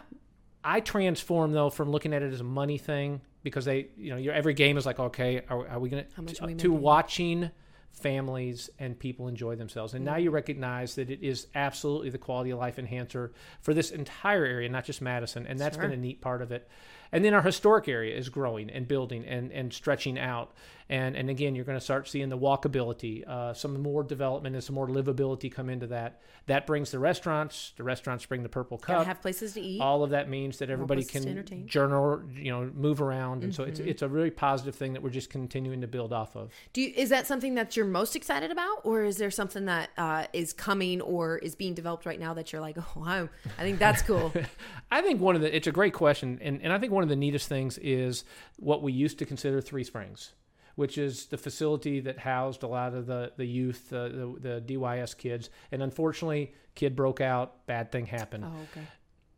I 0.65 0.81
transform 0.81 1.53
though 1.53 1.71
from 1.71 1.91
looking 1.91 2.13
at 2.13 2.23
it 2.23 2.33
as 2.33 2.41
a 2.41 2.45
money 2.45 2.79
thing 2.79 3.21
because 3.43 3.65
they, 3.65 3.89
you 3.97 4.11
know, 4.11 4.17
your 4.17 4.35
every 4.35 4.55
game 4.55 4.77
is 4.77 4.87
like, 4.87 4.99
okay, 4.99 5.43
are, 5.49 5.67
are 5.69 5.79
we 5.79 5.89
gonna 5.89 6.05
to, 6.05 6.55
to 6.55 6.73
watching 6.73 7.51
families 7.93 8.71
and 8.79 8.99
people 8.99 9.29
enjoy 9.29 9.57
themselves, 9.57 9.95
and 9.95 10.05
now 10.05 10.13
Mm-hmm. 10.15 10.23
you 10.25 10.31
recognize 10.31 10.95
that 10.95 11.11
it 11.11 11.23
is 11.23 11.47
absolutely 11.55 12.11
the 12.11 12.19
quality 12.19 12.51
of 12.51 12.59
life 12.59 12.79
enhancer 12.79 13.33
for 13.61 13.75
this 13.75 13.91
entire 13.91 14.45
area, 14.45 14.69
not 14.69 14.85
just 14.85 15.01
Madison, 15.03 15.47
and 15.47 15.59
that's 15.59 15.77
Sure. 15.77 15.83
been 15.85 15.93
a 15.93 15.97
neat 16.01 16.21
part 16.21 16.43
of 16.43 16.51
it. 16.53 16.69
And 17.13 17.25
then 17.25 17.35
our 17.35 17.43
historic 17.43 17.89
area 17.89 18.17
is 18.17 18.29
growing 18.29 18.71
and 18.71 18.87
building 18.87 19.25
and, 19.27 19.51
and 19.51 19.73
stretching 19.73 20.17
out. 20.17 20.53
And, 20.89 21.17
and 21.17 21.29
again, 21.29 21.57
you're 21.57 21.65
going 21.65 21.79
to 21.79 21.85
start 21.85 22.07
seeing 22.09 22.29
the 22.29 22.39
walkability, 22.39 23.27
uh, 23.29 23.53
some 23.53 23.81
more 23.83 24.05
development 24.05 24.55
and 24.55 24.63
some 24.65 24.75
more 24.77 24.87
livability 24.89 25.51
come 25.51 25.69
into 25.69 25.89
that. 25.89 26.21
That 26.47 26.67
brings 26.69 26.93
the 26.93 27.01
restaurants. 27.01 27.73
The 27.77 27.83
restaurants 27.83 28.27
bring 28.27 28.45
the 28.45 28.49
Purple 28.49 28.77
Gotta 28.79 29.01
Cup 29.01 29.07
have 29.07 29.23
places 29.23 29.55
to 29.55 29.61
eat. 29.61 29.81
all 29.81 30.03
of 30.05 30.11
that 30.11 30.29
means 30.29 30.59
that 30.59 30.71
everybody 30.71 31.03
can 31.05 31.67
journal, 31.67 32.23
you 32.33 32.51
know, 32.53 32.71
move 32.75 33.01
around, 33.03 33.43
and 33.45 33.53
so 33.55 33.63
Mm-hmm. 33.65 33.71
it's 33.71 33.81
it's 33.81 34.03
a 34.03 34.09
really 34.09 34.31
positive 34.31 34.75
thing 34.75 34.93
that 34.95 35.03
we're 35.03 35.11
just 35.11 35.31
continuing 35.31 35.81
to 35.83 35.87
build 35.89 36.13
off 36.13 36.35
of. 36.37 36.51
Do 36.73 36.81
you, 36.81 36.93
is 36.97 37.09
that 37.11 37.27
something 37.27 37.55
that 37.57 37.77
you're 37.77 37.80
most 37.85 38.17
excited 38.17 38.51
about, 38.51 38.81
or 38.85 39.03
is 39.05 39.17
there 39.17 39.31
something 39.31 39.67
that 39.67 39.91
uh, 39.97 40.27
is 40.33 40.53
coming 40.53 41.01
or 41.01 41.39
is 41.39 41.55
being 41.55 41.75
developed 41.75 42.07
right 42.07 42.19
now 42.19 42.35
that 42.35 42.53
you're 42.53 42.61
like, 42.61 42.77
oh, 42.79 42.93
wow, 42.97 43.29
I 43.59 43.63
think 43.63 43.79
that's 43.79 44.03
cool. 44.03 44.33
I 44.91 45.03
think 45.03 45.21
one 45.21 45.37
of 45.37 45.43
the 45.43 45.55
it's 45.55 45.67
a 45.67 45.73
great 45.73 45.95
question, 45.95 46.39
and 46.43 46.61
and 46.63 46.73
I 46.73 46.79
think 46.79 46.93
one 46.93 47.03
of 47.03 47.09
the 47.09 47.17
neatest 47.17 47.49
things 47.49 47.79
is 47.79 48.25
what 48.57 48.83
we 48.83 48.93
used 48.93 49.19
to 49.19 49.27
consider 49.27 49.61
Three 49.61 49.85
Springs, 49.85 50.33
which 50.75 50.99
is 50.99 51.27
the 51.27 51.39
facility 51.39 52.01
that 52.01 52.19
housed 52.19 52.63
a 52.63 52.69
lot 52.69 52.95
of 52.95 53.07
the 53.07 53.33
the 53.37 53.47
youth, 53.47 53.93
uh, 53.93 54.09
the 54.09 54.37
the 54.41 54.75
DYS 54.75 55.17
kids, 55.17 55.51
and 55.73 55.83
unfortunately, 55.83 56.55
kid 56.75 56.97
broke 56.97 57.21
out, 57.21 57.67
bad 57.67 57.93
thing 57.93 58.07
happened. 58.07 58.45
oh, 58.45 58.67
okay. 58.73 58.87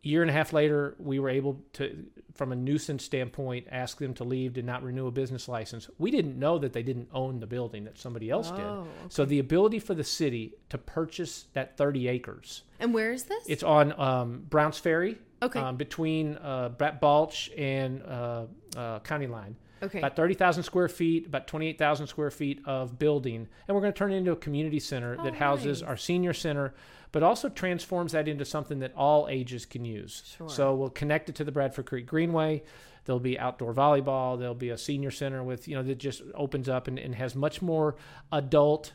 Year 0.02 0.22
and 0.22 0.30
a 0.30 0.34
half 0.34 0.52
later, 0.52 0.94
we 0.98 1.18
were 1.18 1.28
able 1.28 1.60
to, 1.74 2.04
from 2.34 2.50
a 2.52 2.56
nuisance 2.56 3.04
standpoint, 3.04 3.66
ask 3.70 3.98
them 3.98 4.14
to 4.14 4.24
leave, 4.24 4.52
did 4.52 4.64
not 4.64 4.82
renew 4.82 5.06
a 5.06 5.10
business 5.12 5.46
license. 5.48 5.88
We 5.98 6.10
didn't 6.10 6.38
know 6.38 6.58
that 6.58 6.72
they 6.72 6.82
didn't 6.82 7.08
own 7.12 7.38
the 7.40 7.46
building, 7.46 7.84
that 7.84 7.98
somebody 7.98 8.28
else 8.28 8.50
Oh, 8.52 8.56
did. 9.02 9.12
So 9.12 9.24
the 9.24 9.38
ability 9.38 9.78
for 9.78 9.94
the 9.94 10.04
city 10.04 10.54
to 10.70 10.78
purchase 10.78 11.46
that 11.52 11.76
30 11.76 12.08
acres, 12.08 12.62
And 12.80 12.92
where 12.92 13.12
is 13.12 13.24
this? 13.24 13.44
it's 13.46 13.62
on 13.62 13.98
um, 13.98 14.44
Browns 14.50 14.78
Ferry, 14.78 15.18
Okay. 15.40 15.60
um, 15.60 15.76
between 15.76 16.36
uh, 16.36 16.70
Brett 16.70 17.00
Balch 17.00 17.50
and 17.56 18.02
uh, 18.02 18.46
uh, 18.76 18.98
County 19.00 19.26
Line. 19.28 19.56
Okay. 19.82 19.98
About 19.98 20.16
30,000 20.16 20.62
square 20.62 20.88
feet, 20.88 21.26
about 21.26 21.46
28,000 21.46 22.06
square 22.06 22.30
feet 22.30 22.60
of 22.64 22.98
building. 22.98 23.48
And 23.66 23.74
we're 23.74 23.80
going 23.80 23.92
to 23.92 23.98
turn 23.98 24.12
it 24.12 24.16
into 24.16 24.32
a 24.32 24.36
community 24.36 24.80
center 24.80 25.16
oh, 25.18 25.24
that 25.24 25.34
Oh, 25.34 25.36
houses 25.36 25.82
nice. 25.82 25.88
our 25.88 25.96
senior 25.96 26.32
center, 26.32 26.74
but 27.10 27.22
also 27.22 27.48
transforms 27.48 28.12
that 28.12 28.28
into 28.28 28.44
something 28.44 28.78
that 28.80 28.94
all 28.96 29.28
ages 29.28 29.66
can 29.66 29.84
use. 29.84 30.22
Sure. 30.36 30.48
So 30.48 30.74
we'll 30.74 30.90
connect 30.90 31.28
it 31.28 31.34
to 31.36 31.44
the 31.44 31.52
Bradford 31.52 31.86
Creek 31.86 32.06
Greenway. 32.06 32.62
There'll 33.04 33.20
be 33.20 33.38
outdoor 33.38 33.74
volleyball. 33.74 34.38
There'll 34.38 34.54
be 34.54 34.70
a 34.70 34.78
senior 34.78 35.10
center 35.10 35.42
with, 35.42 35.66
you 35.66 35.74
know, 35.74 35.82
that 35.82 35.98
just 35.98 36.22
opens 36.34 36.68
up 36.68 36.86
and, 36.86 36.98
and 36.98 37.14
has 37.14 37.34
much 37.34 37.60
more 37.60 37.96
adult 38.30 38.92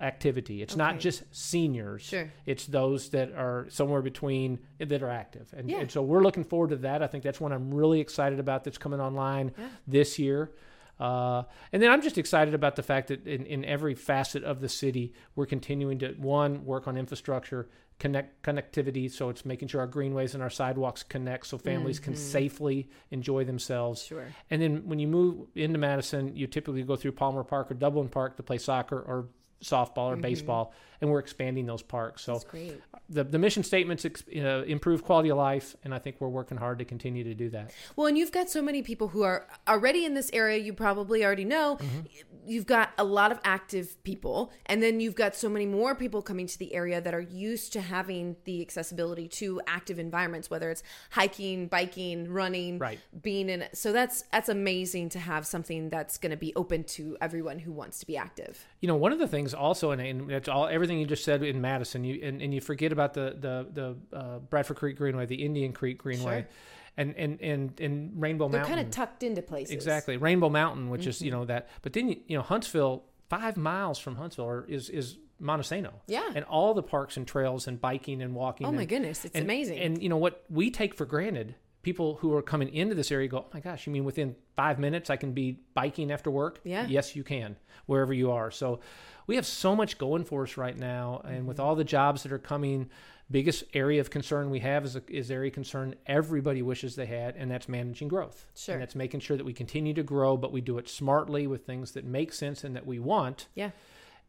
activity. 0.00 0.62
It's 0.62 0.76
not 0.76 0.98
just 1.00 1.22
seniors. 1.34 2.02
Sure. 2.02 2.30
It's 2.44 2.66
those 2.66 3.10
that 3.10 3.32
are 3.32 3.66
somewhere 3.68 4.02
between 4.02 4.58
that 4.78 5.02
are 5.02 5.10
active. 5.10 5.52
And, 5.56 5.70
Yeah. 5.70 5.78
and 5.80 5.90
so 5.90 6.02
we're 6.02 6.22
looking 6.22 6.44
forward 6.44 6.70
to 6.70 6.76
that. 6.76 7.02
I 7.02 7.06
think 7.06 7.24
that's 7.24 7.40
one 7.40 7.52
I'm 7.52 7.72
really 7.72 8.00
excited 8.00 8.38
about 8.38 8.64
that's 8.64 8.78
coming 8.78 9.00
online 9.00 9.52
Yeah. 9.58 9.68
this 9.86 10.18
year. 10.18 10.52
Uh, 10.98 11.42
and 11.72 11.82
then 11.82 11.90
I'm 11.90 12.00
just 12.00 12.16
excited 12.16 12.54
about 12.54 12.76
the 12.76 12.82
fact 12.82 13.08
that 13.08 13.26
in, 13.26 13.44
in 13.46 13.64
every 13.66 13.94
facet 13.94 14.44
of 14.44 14.60
the 14.60 14.68
city, 14.68 15.12
we're 15.34 15.44
continuing 15.46 15.98
to 15.98 16.12
one 16.14 16.64
work 16.64 16.88
on 16.88 16.96
infrastructure, 16.96 17.68
connect 17.98 18.42
connectivity. 18.42 19.10
So 19.10 19.28
it's 19.28 19.44
making 19.44 19.68
sure 19.68 19.82
our 19.82 19.86
greenways 19.86 20.32
and 20.32 20.42
our 20.42 20.48
sidewalks 20.48 21.02
connect, 21.02 21.48
so 21.48 21.58
families 21.58 21.98
can 21.98 22.16
safely 22.16 22.88
enjoy 23.10 23.44
themselves. 23.44 24.04
Sure. 24.04 24.24
And 24.50 24.62
then 24.62 24.86
when 24.88 24.98
you 24.98 25.06
move 25.06 25.48
into 25.54 25.78
Madison, 25.78 26.34
you 26.34 26.46
typically 26.46 26.82
go 26.82 26.96
through 26.96 27.12
Palmer 27.12 27.44
Park 27.44 27.70
or 27.70 27.74
Dublin 27.74 28.08
Park 28.08 28.38
to 28.38 28.42
play 28.42 28.56
soccer 28.58 28.98
or 28.98 29.28
softball 29.62 30.12
or 30.12 30.16
baseball, 30.16 30.72
and 31.00 31.10
we're 31.10 31.18
expanding 31.18 31.66
those 31.66 31.82
parks. 31.82 32.22
So 32.22 32.32
That's 32.34 32.44
great. 32.44 32.80
the 33.08 33.24
the 33.24 33.38
mission 33.38 33.62
statements 33.62 34.04
ex- 34.04 34.24
uh, 34.34 34.64
improve 34.66 35.02
quality 35.04 35.30
of 35.30 35.36
life, 35.38 35.76
and 35.84 35.94
I 35.94 35.98
think 35.98 36.16
we're 36.20 36.28
working 36.28 36.56
hard 36.58 36.78
to 36.78 36.84
continue 36.84 37.24
to 37.24 37.34
do 37.34 37.50
that. 37.50 37.72
Well, 37.96 38.06
and 38.06 38.16
you've 38.18 38.32
got 38.32 38.48
so 38.50 38.62
many 38.62 38.82
people 38.82 39.08
who 39.08 39.22
are 39.22 39.46
already 39.68 40.04
in 40.04 40.14
this 40.14 40.30
area. 40.32 40.58
You 40.58 40.72
probably 40.72 41.24
already 41.24 41.44
know. 41.44 41.76
Mm-hmm. 41.80 42.00
You've 42.48 42.66
got 42.66 42.90
a 42.96 43.02
lot 43.02 43.32
of 43.32 43.40
active 43.42 44.02
people, 44.04 44.52
and 44.66 44.80
then 44.80 45.00
you've 45.00 45.16
got 45.16 45.34
so 45.34 45.48
many 45.48 45.66
more 45.66 45.96
people 45.96 46.22
coming 46.22 46.46
to 46.46 46.56
the 46.58 46.72
area 46.74 47.00
that 47.00 47.12
are 47.12 47.20
used 47.20 47.72
to 47.72 47.80
having 47.80 48.36
the 48.44 48.62
accessibility 48.62 49.26
to 49.28 49.60
active 49.66 49.98
environments, 49.98 50.48
whether 50.48 50.70
it's 50.70 50.84
hiking, 51.10 51.66
biking, 51.66 52.30
running, 52.32 52.78
Right. 52.78 53.00
being 53.20 53.48
in. 53.48 53.64
So 53.72 53.92
that's 53.92 54.22
that's 54.30 54.48
amazing 54.48 55.08
to 55.10 55.18
have 55.18 55.44
something 55.44 55.88
that's 55.90 56.18
going 56.18 56.30
to 56.30 56.36
be 56.36 56.54
open 56.54 56.84
to 56.84 57.16
everyone 57.20 57.58
who 57.58 57.72
wants 57.72 57.98
to 58.00 58.06
be 58.06 58.16
active. 58.16 58.64
You 58.80 58.86
know, 58.86 58.96
one 58.96 59.10
of 59.12 59.18
the 59.18 59.26
things 59.26 59.45
also, 59.54 59.90
and, 59.90 60.00
and 60.00 60.30
that's 60.30 60.48
all 60.48 60.66
everything 60.66 60.98
you 60.98 61.06
just 61.06 61.24
said 61.24 61.42
in 61.42 61.60
Madison, 61.60 62.04
you 62.04 62.20
and, 62.22 62.40
and 62.42 62.52
you 62.54 62.60
forget 62.60 62.92
about 62.92 63.14
the 63.14 63.36
the 63.38 63.96
the 64.10 64.16
uh, 64.16 64.38
Bradford 64.38 64.76
Creek 64.76 64.96
Greenway, 64.96 65.26
the 65.26 65.44
Indian 65.44 65.72
Creek 65.72 65.98
Greenway, 65.98 66.40
Sure. 66.42 66.48
and 66.96 67.14
and 67.16 67.40
and 67.40 67.80
and 67.80 68.12
Rainbow 68.20 68.48
They're 68.48 68.60
Mountain. 68.60 68.76
kind 68.76 68.86
of 68.86 68.92
tucked 68.92 69.22
into 69.22 69.42
places. 69.42 69.72
Exactly, 69.74 70.16
Rainbow 70.16 70.48
Mountain, 70.48 70.90
which 70.90 71.06
is 71.06 71.20
you 71.22 71.30
Mm-hmm. 71.30 71.40
know 71.40 71.44
that. 71.46 71.68
But 71.82 71.92
then 71.92 72.08
you, 72.08 72.16
you 72.26 72.36
know 72.36 72.42
Huntsville, 72.42 73.04
five 73.28 73.56
miles 73.56 73.98
from 73.98 74.16
Huntsville 74.16 74.64
is 74.68 74.88
is 74.90 75.16
Monte 75.38 75.64
Sano. 75.64 75.92
Yeah. 76.06 76.30
And 76.34 76.44
all 76.46 76.72
the 76.72 76.82
parks 76.82 77.16
and 77.18 77.26
trails 77.26 77.66
and 77.68 77.78
biking 77.80 78.22
and 78.22 78.34
walking. 78.34 78.66
Oh 78.66 78.72
my 78.72 78.80
and- 78.80 78.88
goodness, 78.88 79.24
it's 79.24 79.34
and- 79.36 79.44
amazing. 79.44 79.78
And 79.78 80.02
you 80.02 80.08
know 80.08 80.16
what 80.16 80.42
we 80.48 80.70
take 80.70 80.94
for 80.94 81.04
granted, 81.04 81.54
people 81.86 82.16
who 82.16 82.34
are 82.34 82.42
coming 82.42 82.68
into 82.74 82.96
this 82.96 83.12
area 83.12 83.28
go, 83.28 83.38
"Oh 83.38 83.50
my 83.54 83.60
gosh, 83.60 83.86
you 83.86 83.92
mean 83.92 84.04
within 84.04 84.34
5 84.56 84.80
minutes 84.80 85.08
I 85.08 85.16
can 85.16 85.32
be 85.32 85.60
biking 85.72 86.10
after 86.10 86.32
work?" 86.32 86.60
Yeah. 86.64 86.84
Yes, 86.88 87.14
you 87.14 87.22
can, 87.22 87.56
wherever 87.86 88.12
you 88.12 88.32
are. 88.32 88.50
So 88.50 88.80
we 89.28 89.36
have 89.36 89.46
so 89.46 89.76
much 89.76 89.96
going 89.96 90.24
for 90.24 90.42
us 90.42 90.56
right 90.56 90.76
now 90.76 91.20
and 91.24 91.36
Mm-hmm. 91.36 91.46
with 91.46 91.60
all 91.60 91.76
the 91.76 91.84
jobs 91.84 92.24
that 92.24 92.32
are 92.32 92.38
coming, 92.38 92.90
biggest 93.30 93.62
area 93.72 94.00
of 94.00 94.10
concern 94.10 94.50
we 94.50 94.60
have 94.60 94.84
is 94.84 94.96
a, 94.96 95.02
is 95.08 95.30
area 95.30 95.50
concern 95.50 95.94
everybody 96.06 96.60
wishes 96.62 96.96
they 96.96 97.06
had 97.06 97.36
and 97.36 97.50
that's 97.50 97.68
managing 97.68 98.08
growth. 98.08 98.46
Sure. 98.56 98.74
And 98.74 98.82
that's 98.82 98.94
making 98.96 99.20
sure 99.20 99.36
that 99.36 99.44
we 99.46 99.52
continue 99.52 99.94
to 99.94 100.02
grow 100.02 100.36
but 100.36 100.50
we 100.52 100.60
do 100.60 100.78
it 100.78 100.88
smartly 100.88 101.46
with 101.46 101.64
things 101.66 101.92
that 101.92 102.04
make 102.04 102.32
sense 102.32 102.64
and 102.64 102.74
that 102.74 102.86
we 102.86 102.98
want 102.98 103.46
yeah. 103.54 103.70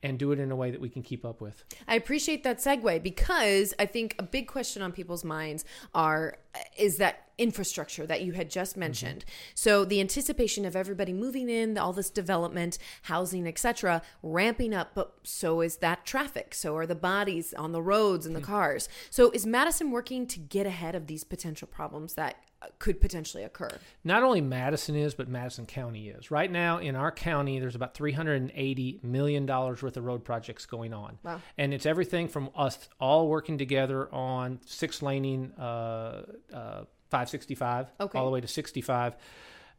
and 0.03 0.19
do 0.19 0.31
it 0.31 0.39
in 0.39 0.51
a 0.51 0.55
way 0.55 0.69
that 0.71 0.81
we 0.81 0.89
can 0.89 1.01
keep 1.01 1.25
up 1.25 1.41
with. 1.41 1.63
I 1.87 1.95
appreciate 1.95 2.43
that 2.43 2.57
segue 2.57 3.01
because 3.01 3.73
I 3.79 3.85
think 3.87 4.15
a 4.19 4.23
big 4.23 4.47
question 4.47 4.81
on 4.83 4.91
people's 4.91 5.23
minds 5.23 5.65
are 5.93 6.37
is 6.77 6.97
that 6.97 7.26
infrastructure 7.37 8.05
that 8.05 8.21
you 8.21 8.33
had 8.33 8.49
just 8.49 8.75
mentioned. 8.75 9.23
So 9.53 9.85
the 9.85 9.99
anticipation 9.99 10.65
of 10.65 10.75
everybody 10.75 11.13
moving 11.13 11.49
in, 11.49 11.77
all 11.77 11.93
this 11.93 12.09
development, 12.09 12.77
housing, 13.03 13.47
etc., 13.47 14.01
ramping 14.23 14.73
up, 14.73 14.91
but 14.95 15.13
so 15.23 15.61
is 15.61 15.77
that 15.77 16.05
traffic. 16.05 16.53
So 16.53 16.75
are 16.75 16.87
the 16.87 16.95
bodies 16.95 17.53
on 17.53 17.71
the 17.71 17.81
roads 17.81 18.25
and 18.25 18.35
the 18.35 18.41
cars. 18.41 18.89
So 19.09 19.31
is 19.31 19.45
Madison 19.45 19.91
working 19.91 20.25
to 20.27 20.39
get 20.39 20.65
ahead 20.65 20.95
of 20.95 21.07
these 21.07 21.23
potential 21.23 21.67
problems 21.67 22.15
that 22.15 22.37
uh, 22.61 22.67
could 22.79 22.99
potentially 22.99 23.43
occur? 23.43 23.69
Not 24.03 24.23
only 24.23 24.41
Madison 24.41 24.95
is, 24.95 25.13
but 25.13 25.27
Madison 25.27 25.67
County 25.67 26.09
is. 26.09 26.31
Right 26.31 26.51
now 26.51 26.79
in 26.79 26.95
our 26.95 27.11
county, 27.11 27.59
there's 27.59 27.75
about 27.75 27.93
$380 27.93 29.03
million 29.03 29.45
worth 29.45 29.83
of 29.83 30.03
road 30.03 30.23
projects 30.23 30.65
going 30.65 30.93
on. 30.93 31.19
Wow. 31.23 31.41
And 31.57 31.73
it's 31.73 31.85
everything 31.85 32.27
from 32.27 32.49
us 32.55 32.89
all 32.99 33.27
working 33.27 33.59
together 33.59 34.11
on 34.13 34.59
six 34.65 35.03
laning 35.03 35.51
uh, 35.51 36.23
uh, 36.51 36.83
565 37.09 37.91
Okay. 37.99 38.17
all 38.19 38.25
the 38.25 38.31
way 38.31 38.41
to 38.41 38.47
65. 38.47 39.15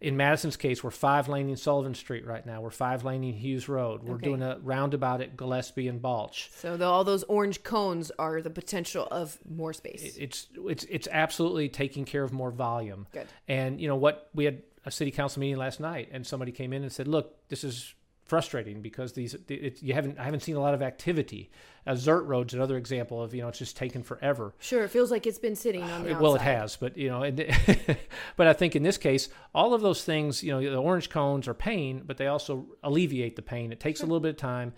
In 0.00 0.16
Madison's 0.16 0.56
case, 0.56 0.84
we're 0.84 0.92
five 0.92 1.28
laning 1.28 1.56
Sullivan 1.56 1.92
Street 1.94 2.24
right 2.24 2.46
now. 2.46 2.60
We're 2.60 2.70
five 2.70 3.04
laning 3.04 3.32
Hughes 3.34 3.68
Road. 3.68 4.04
We're 4.04 4.14
Okay. 4.14 4.26
doing 4.26 4.42
a 4.42 4.56
roundabout 4.62 5.20
at 5.20 5.36
Gillespie 5.36 5.88
and 5.88 6.00
Balch. 6.00 6.50
So 6.52 6.76
the, 6.76 6.84
all 6.84 7.02
those 7.02 7.24
orange 7.24 7.64
cones 7.64 8.12
are 8.16 8.40
the 8.40 8.50
potential 8.50 9.08
of 9.10 9.38
more 9.44 9.72
space. 9.72 10.16
it's 10.16 10.46
it's 10.68 10.84
it's 10.84 11.08
absolutely 11.10 11.68
taking 11.68 12.04
care 12.04 12.22
of 12.22 12.32
more 12.32 12.52
volume. 12.52 13.08
Good. 13.12 13.26
And 13.48 13.80
you 13.80 13.88
know 13.88 13.96
what? 13.96 14.30
We 14.34 14.44
had 14.44 14.62
a 14.86 14.92
city 14.92 15.10
council 15.10 15.40
meeting 15.40 15.56
last 15.56 15.80
night, 15.80 16.10
and 16.12 16.24
somebody 16.24 16.52
came 16.52 16.72
in 16.72 16.84
and 16.84 16.92
said, 16.92 17.08
"Look, 17.08 17.48
this 17.48 17.64
is 17.64 17.92
frustrating 18.28 18.82
because 18.82 19.14
these 19.14 19.34
it, 19.48 19.82
you 19.82 19.94
haven't 19.94 20.18
I 20.18 20.24
haven't 20.24 20.40
seen 20.40 20.54
a 20.54 20.60
lot 20.60 20.74
of 20.74 20.82
activity. 20.82 21.50
Uh, 21.86 21.92
Zierdt 21.92 22.26
Road's 22.26 22.52
another 22.52 22.76
example 22.76 23.22
of 23.22 23.34
you 23.34 23.42
know 23.42 23.48
it's 23.48 23.58
just 23.58 23.76
taken 23.76 24.02
forever. 24.02 24.54
Sure, 24.58 24.84
it 24.84 24.90
feels 24.90 25.10
like 25.10 25.26
it's 25.26 25.38
been 25.38 25.56
sitting 25.56 25.82
on 25.82 26.04
the 26.04 26.14
Well, 26.20 26.34
it 26.34 26.42
has, 26.42 26.76
but 26.76 26.96
you 26.96 27.08
know, 27.08 27.22
and, 27.22 27.38
but 28.36 28.46
I 28.46 28.52
think 28.52 28.76
in 28.76 28.82
this 28.82 28.98
case, 28.98 29.30
all 29.54 29.74
of 29.74 29.80
those 29.80 30.04
things, 30.04 30.44
you 30.44 30.52
know, 30.52 30.60
the 30.60 30.76
orange 30.76 31.08
cones 31.08 31.48
are 31.48 31.54
pain, 31.54 32.02
but 32.06 32.18
they 32.18 32.26
also 32.26 32.66
alleviate 32.82 33.34
the 33.34 33.42
pain. 33.42 33.72
It 33.72 33.80
takes 33.80 34.00
a 34.00 34.04
little 34.04 34.20
bit 34.20 34.30
of 34.30 34.36
time. 34.36 34.74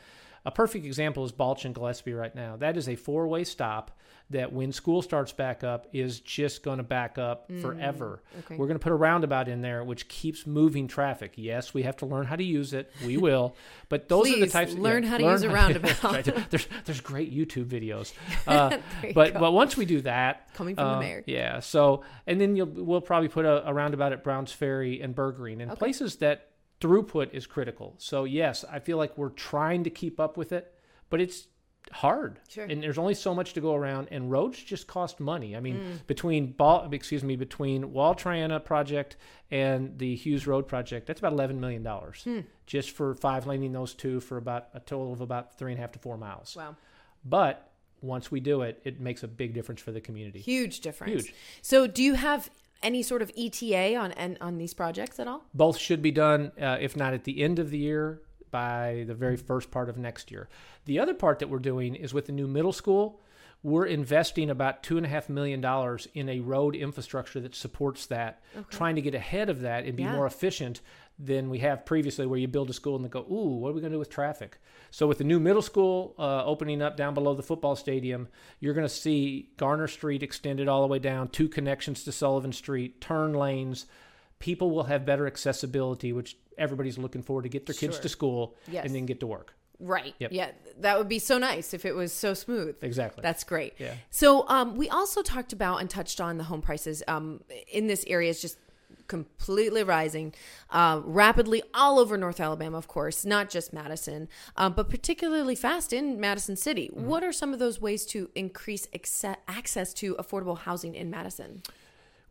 A 0.47 0.51
perfect 0.51 0.87
example 0.87 1.25
is 1.25 1.33
Balch 1.33 1.65
and 1.65 1.75
Gillespie 1.75 2.15
right 2.15 2.35
now. 2.35 2.57
That 2.57 2.77
is 2.77 2.89
a 2.89 2.97
four-way 2.97 3.45
stop 3.45 3.99
that 4.31 4.53
when 4.53 4.73
school 4.73 5.03
starts 5.03 5.33
back 5.33 5.65
up 5.65 5.89
is 5.93 6.21
just 6.21 6.63
going 6.63 6.79
to 6.79 6.85
back 6.85 7.19
up 7.19 7.51
forever. 7.61 8.23
Mm, 8.35 8.39
okay. 8.41 8.57
We're 8.57 8.67
going 8.67 8.79
to 8.79 8.83
put 8.83 8.93
a 8.93 8.97
roundabout 8.97 9.49
in 9.49 9.61
there 9.61 9.83
which 9.83 10.07
keeps 10.09 10.47
moving 10.47 10.87
traffic. 10.87 11.33
Yes, 11.37 11.75
we 11.75 11.83
have 11.83 11.97
to 11.99 12.07
learn 12.07 12.27
how 12.27 12.37
to 12.37 12.45
use 12.45 12.73
it. 12.73 12.93
We 13.05 13.17
will. 13.27 13.57
But 13.89 14.09
those 14.09 14.29
are 14.29 14.33
the 14.35 14.37
Please, 14.43 14.53
types 14.53 14.75
learn 14.75 15.03
how 15.03 15.19
to 15.19 15.25
use 15.25 15.43
a 15.43 15.51
roundabout. 15.51 16.03
Right. 16.05 16.51
There's 16.51 16.69
there's 16.85 17.01
great 17.01 17.35
YouTube 17.35 17.67
videos. 17.67 18.13
Uh, 18.47 18.79
but 19.15 19.35
go. 19.35 19.41
but 19.41 19.53
once 19.53 19.77
we 19.77 19.85
do 19.85 20.01
that, 20.01 20.53
Coming 20.55 20.75
from 20.75 20.85
the 20.85 20.97
uh, 20.97 21.01
mayor. 21.01 21.25
yeah. 21.27 21.61
So 21.61 22.03
and 22.27 22.41
then 22.41 22.57
you'll 22.57 22.67
we'll 22.67 23.01
probably 23.01 23.29
put 23.29 23.45
a, 23.45 23.69
a 23.69 23.75
roundabout 23.75 24.13
at 24.13 24.25
Browns 24.25 24.51
Ferry 24.53 25.01
and 25.01 25.15
Burgreen 25.15 25.61
and 25.61 25.77
places 25.79 26.17
that 26.17 26.49
throughput 26.81 27.33
is 27.35 27.47
critical. 27.47 27.95
So 27.99 28.25
yes, 28.25 28.65
I 28.71 28.79
feel 28.79 28.97
like 28.97 29.17
we're 29.19 29.29
trying 29.31 29.85
to 29.85 29.91
keep 29.91 30.19
up 30.19 30.37
with 30.37 30.53
it, 30.53 30.73
but 31.11 31.21
it's 31.21 31.47
hard. 31.93 32.39
Sure. 32.49 32.65
And 32.65 32.83
there's 32.83 32.99
only 32.99 33.15
so 33.15 33.35
much 33.35 33.53
to 33.55 33.61
go 33.61 33.75
around, 33.75 34.09
and 34.11 34.31
roads 34.31 34.63
just 34.63 34.87
cost 34.87 35.19
money. 35.21 35.57
I 35.57 35.61
mean, 35.61 35.77
Mm. 35.77 36.07
between 36.07 36.53
ball, 36.53 36.89
excuse 36.93 37.25
me, 37.25 37.37
between 37.37 37.93
Wall 37.93 38.15
Triana 38.15 38.65
project 38.65 39.17
and 39.51 39.99
the 39.99 40.15
Hughes 40.15 40.47
Road 40.47 40.69
project, 40.69 41.07
that's 41.07 41.19
about 41.21 41.33
eleven 41.33 41.61
million 41.61 41.83
dollars 41.83 42.23
Hmm. 42.25 42.41
just 42.67 42.91
for 42.91 43.15
five 43.15 43.47
laning 43.47 43.73
those 43.73 43.95
two 43.95 44.21
for 44.21 44.37
about 44.37 44.69
a 44.75 44.81
total 44.81 45.13
of 45.13 45.21
about 45.21 45.59
three 45.59 45.73
and 45.73 45.79
a 45.79 45.83
half 45.83 45.93
to 45.93 45.99
four 45.99 46.17
miles. 46.17 46.55
Wow. 46.57 46.77
But 47.25 47.71
once 48.03 48.31
we 48.31 48.41
do 48.41 48.63
it, 48.63 48.81
it 48.85 49.01
makes 49.01 49.23
a 49.23 49.29
big 49.29 49.53
difference 49.53 49.81
for 49.81 49.93
the 49.93 50.01
community. 50.01 50.41
Huge 50.41 50.81
difference. 50.81 51.25
Huge. 51.25 51.35
So, 51.61 51.87
do 51.87 52.03
you 52.03 52.15
have 52.15 52.51
any 52.83 53.03
sort 53.03 53.21
of 53.21 53.31
ETA 53.37 53.95
on 53.97 54.37
on 54.41 54.59
these 54.59 54.73
projects 54.75 55.19
at 55.21 55.27
all? 55.29 55.45
Both 55.53 55.77
should 55.77 56.01
be 56.03 56.11
done, 56.13 56.53
uh, 56.61 56.79
if 56.81 56.97
not 56.97 57.13
at 57.15 57.25
the 57.25 57.43
end 57.43 57.59
of 57.59 57.71
the 57.71 57.79
year, 57.79 58.23
by 58.51 59.05
the 59.07 59.15
very 59.15 59.37
first 59.37 59.71
part 59.71 59.89
of 59.89 59.97
next 59.97 60.31
year. 60.31 60.49
The 60.87 60.99
other 60.99 61.15
part 61.15 61.39
that 61.39 61.49
we're 61.49 61.59
doing 61.59 61.95
is 61.95 62.13
with 62.15 62.27
the 62.27 62.33
new 62.33 62.47
middle 62.47 62.73
school. 62.73 63.21
We're 63.63 63.85
investing 63.87 64.49
about 64.49 64.83
two 64.83 64.97
and 64.97 65.05
a 65.05 65.09
half 65.09 65.29
million 65.29 65.61
dollars 65.61 66.09
in 66.15 66.31
a 66.31 66.41
road 66.41 66.75
infrastructure 66.75 67.41
that 67.41 67.55
supports 67.55 68.07
that, 68.07 68.43
trying 68.71 68.95
to 68.97 69.03
get 69.03 69.15
ahead 69.15 69.51
of 69.51 69.61
that 69.61 69.85
and 69.85 69.95
be 69.97 70.03
Yeah. 70.03 70.13
more 70.13 70.27
efficient 70.27 70.81
than 71.19 71.51
we 71.51 71.59
have 71.59 71.85
previously, 71.85 72.25
where 72.25 72.39
you 72.39 72.49
build 72.49 72.71
a 72.71 72.73
school 72.73 72.97
and 72.97 73.05
they 73.05 73.11
go, 73.11 73.21
"Ooh, 73.31 73.57
what 73.59 73.69
are 73.69 73.73
we 73.75 73.83
going 73.83 73.91
to 73.93 73.97
do 73.97 73.99
with 73.99 74.09
traffic?" 74.09 74.59
So, 74.91 75.07
with 75.07 75.19
the 75.19 75.25
new 75.25 75.39
middle 75.39 75.61
school 75.61 76.15
uh, 76.19 76.43
opening 76.47 76.81
up 76.81 76.97
down 76.97 77.13
below 77.13 77.35
the 77.35 77.43
football 77.43 77.77
stadium, 77.77 78.29
you're 78.61 78.73
going 78.73 78.87
to 78.89 78.93
see 78.95 79.51
Garner 79.59 79.87
Street 79.87 80.23
extended 80.23 80.67
all 80.67 80.81
the 80.81 80.89
way 80.89 80.99
down, 80.99 81.29
two 81.29 81.47
connections 81.47 82.03
to 82.05 82.13
Sullivan 82.13 82.53
Street, 82.53 82.99
turn 83.03 83.35
lanes. 83.35 83.85
People 84.41 84.71
will 84.73 84.85
have 84.85 85.07
better 85.07 85.27
accessibility, 85.27 86.13
which 86.13 86.37
everybody's 86.59 86.99
looking 86.99 87.23
forward 87.23 87.43
to 87.43 87.49
get 87.49 87.67
their 87.67 87.75
kids 87.75 87.95
Sure. 87.97 88.03
to 88.03 88.09
school 88.09 88.57
Yes. 88.71 88.85
and 88.85 88.95
then 88.95 89.07
get 89.07 89.21
to 89.21 89.27
work. 89.27 89.55
Right. 89.79 90.15
Yep. 90.19 90.33
Yeah, 90.33 90.51
that 90.81 90.99
would 90.99 91.09
be 91.09 91.19
so 91.19 91.39
nice 91.39 91.73
if 91.73 91.85
it 91.87 91.95
was 91.95 92.13
so 92.13 92.35
smooth. 92.35 92.77
Exactly. 92.83 93.23
That's 93.23 93.45
great. 93.45 93.75
Yeah. 93.79 93.95
So, 94.11 94.47
um, 94.49 94.77
we 94.77 94.89
also 94.91 95.23
talked 95.23 95.53
about 95.55 95.77
and 95.81 95.89
touched 95.89 96.21
on 96.21 96.37
the 96.37 96.45
home 96.45 96.61
prices 96.61 97.03
um, 97.09 97.41
in 97.73 97.87
this 97.87 98.05
area 98.07 98.29
is 98.29 98.43
just 98.43 98.59
completely 99.07 99.83
rising 99.83 100.33
uh, 100.71 101.01
rapidly 101.05 101.63
all 101.75 101.99
over 101.99 102.17
North 102.17 102.41
Alabama, 102.41 102.77
of 102.79 102.89
course, 102.89 103.25
not 103.25 103.51
just 103.51 103.73
Madison, 103.73 104.29
um, 104.57 104.73
but 104.75 104.89
particularly 104.89 105.55
fast 105.57 105.93
in 105.93 106.21
Madison 106.21 106.57
City. 106.57 106.91
Mm-hmm. 106.95 107.07
What 107.07 107.25
are 107.25 107.33
some 107.33 107.53
of 107.53 107.59
those 107.59 107.81
ways 107.81 108.05
to 108.07 108.31
increase 108.35 108.87
acce- 108.89 109.37
access 109.49 109.93
to 109.95 110.15
affordable 110.17 110.59
housing 110.59 110.95
in 110.95 111.11
Madison? 111.11 111.63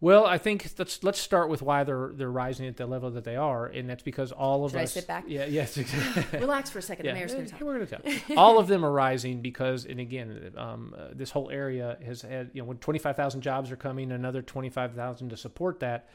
Well, 0.01 0.25
I 0.25 0.37
think 0.37 0.65
let's 0.77 1.03
let's 1.03 1.19
start 1.19 1.49
with 1.49 1.61
why 1.61 1.83
they're 1.83 2.11
they're 2.13 2.31
rising 2.31 2.67
at 2.67 2.77
the 2.77 2.85
level 2.85 3.11
that 3.11 3.25
they 3.25 3.35
are, 3.35 3.65
and 3.65 3.89
that's 3.89 4.03
because 4.03 4.31
all 4.31 4.63
of 4.63 4.71
Should 4.71 4.79
I 4.79 4.83
us. 4.83 4.93
sit 4.93 5.07
back? 5.07 5.25
Yeah. 5.27 5.45
Yes. 5.45 5.77
exactly. 5.77 6.39
Relax 6.39 6.69
for 6.69 6.79
a 6.79 6.81
second. 6.81 7.05
yeah. 7.05 7.11
The 7.11 7.17
mayor's 7.17 7.33
going 7.33 7.45
to 7.45 7.51
talk. 7.51 7.61
We're 7.61 7.75
going 7.75 7.87
to 7.87 7.97
talk. 7.97 8.21
all 8.37 8.59
of 8.59 8.67
them 8.67 8.85
are 8.85 8.91
rising 8.91 9.41
because, 9.41 9.85
and 9.85 9.99
again, 9.99 10.53
um, 10.55 10.95
uh, 10.97 11.07
this 11.13 11.31
whole 11.31 11.49
area 11.49 11.97
has 12.05 12.21
had 12.21 12.51
you 12.53 12.61
know 12.61 12.67
when 12.67 12.77
twenty 12.77 12.99
five 12.99 13.17
thousand 13.17 13.41
jobs 13.41 13.71
are 13.71 13.75
coming, 13.75 14.11
another 14.11 14.41
twenty 14.41 14.69
five 14.69 14.93
thousand 14.93 15.29
to 15.29 15.37
support 15.37 15.81
that. 15.81 16.07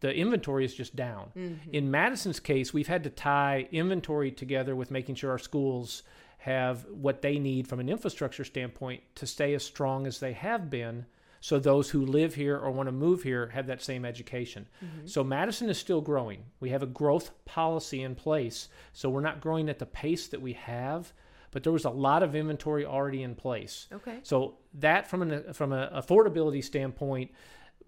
The 0.00 0.12
inventory 0.12 0.64
is 0.64 0.74
just 0.74 0.96
down. 0.96 1.30
Mm-hmm. 1.36 1.70
In 1.72 1.90
Madison's 1.90 2.40
case, 2.40 2.72
we've 2.74 2.88
had 2.88 3.04
to 3.04 3.10
tie 3.10 3.68
inventory 3.70 4.32
together 4.32 4.74
with 4.74 4.90
making 4.90 5.14
sure 5.14 5.30
our 5.30 5.38
schools 5.38 6.02
have 6.38 6.84
what 6.90 7.22
they 7.22 7.38
need 7.38 7.68
from 7.68 7.78
an 7.78 7.88
infrastructure 7.88 8.44
standpoint 8.44 9.00
to 9.14 9.28
stay 9.28 9.54
as 9.54 9.64
strong 9.64 10.08
as 10.08 10.18
they 10.18 10.32
have 10.32 10.68
been 10.68 11.06
so 11.42 11.58
those 11.58 11.90
who 11.90 12.06
live 12.06 12.36
here 12.36 12.56
or 12.56 12.70
want 12.70 12.86
to 12.86 12.92
move 12.92 13.24
here 13.24 13.48
have 13.48 13.66
that 13.66 13.82
same 13.82 14.04
education. 14.04 14.68
Mm-hmm. 14.82 15.08
So 15.08 15.24
Madison 15.24 15.68
is 15.68 15.76
still 15.76 16.00
growing. 16.00 16.44
We 16.60 16.70
have 16.70 16.84
a 16.84 16.86
growth 16.86 17.32
policy 17.44 18.04
in 18.04 18.14
place, 18.14 18.68
so 18.92 19.10
we're 19.10 19.22
not 19.22 19.40
growing 19.40 19.68
at 19.68 19.80
the 19.80 19.86
pace 19.86 20.28
that 20.28 20.40
we 20.40 20.52
have, 20.52 21.12
but 21.50 21.64
there 21.64 21.72
was 21.72 21.84
a 21.84 21.90
lot 21.90 22.22
of 22.22 22.36
inventory 22.36 22.86
already 22.86 23.24
in 23.24 23.34
place. 23.34 23.88
Okay. 23.92 24.20
So 24.22 24.58
that 24.74 25.08
from 25.08 25.22
an 25.22 25.52
from 25.52 25.72
an 25.72 25.92
affordability 25.92 26.62
standpoint, 26.62 27.32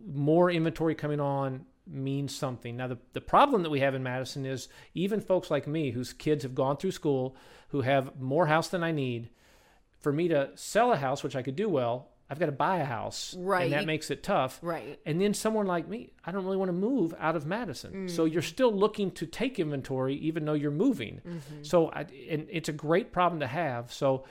more 0.04 0.50
inventory 0.50 0.96
coming 0.96 1.20
on 1.20 1.64
means 1.86 2.34
something. 2.34 2.76
Now 2.76 2.88
the, 2.88 2.98
the 3.12 3.20
problem 3.20 3.62
that 3.62 3.70
we 3.70 3.78
have 3.80 3.94
in 3.94 4.02
Madison 4.02 4.44
is 4.44 4.68
even 4.94 5.20
folks 5.20 5.48
like 5.48 5.68
me 5.68 5.92
whose 5.92 6.12
kids 6.12 6.42
have 6.42 6.56
gone 6.56 6.76
through 6.76 6.90
school, 6.90 7.36
who 7.68 7.82
have 7.82 8.20
more 8.20 8.46
house 8.46 8.66
than 8.66 8.82
I 8.82 8.90
need, 8.90 9.28
for 10.00 10.12
me 10.12 10.26
to 10.26 10.50
sell 10.56 10.92
a 10.92 10.96
house, 10.96 11.22
which 11.22 11.36
I 11.36 11.42
could 11.42 11.54
do 11.54 11.68
well, 11.68 12.08
I've 12.30 12.38
got 12.38 12.46
to 12.46 12.52
buy 12.52 12.78
a 12.78 12.84
house. 12.84 13.34
Right. 13.38 13.64
And 13.64 13.72
that 13.72 13.86
makes 13.86 14.10
it 14.10 14.22
tough. 14.22 14.58
Right. 14.62 14.98
And 15.04 15.20
then 15.20 15.34
someone 15.34 15.66
like 15.66 15.88
me, 15.88 16.12
I 16.24 16.32
don't 16.32 16.44
really 16.44 16.56
want 16.56 16.70
to 16.70 16.74
move 16.74 17.14
out 17.18 17.36
of 17.36 17.46
Madison. 17.46 17.92
Mm. 17.92 18.10
So 18.10 18.24
you're 18.24 18.42
still 18.42 18.72
looking 18.72 19.10
to 19.12 19.26
take 19.26 19.58
inventory 19.58 20.16
even 20.16 20.44
though 20.44 20.54
you're 20.54 20.70
moving. 20.70 21.20
Mm-hmm. 21.26 21.62
So 21.62 21.90
I, 21.90 22.06
and 22.30 22.46
it's 22.50 22.68
a 22.68 22.72
great 22.72 23.12
problem 23.12 23.40
to 23.40 23.46
have. 23.46 23.92
So 23.92 24.24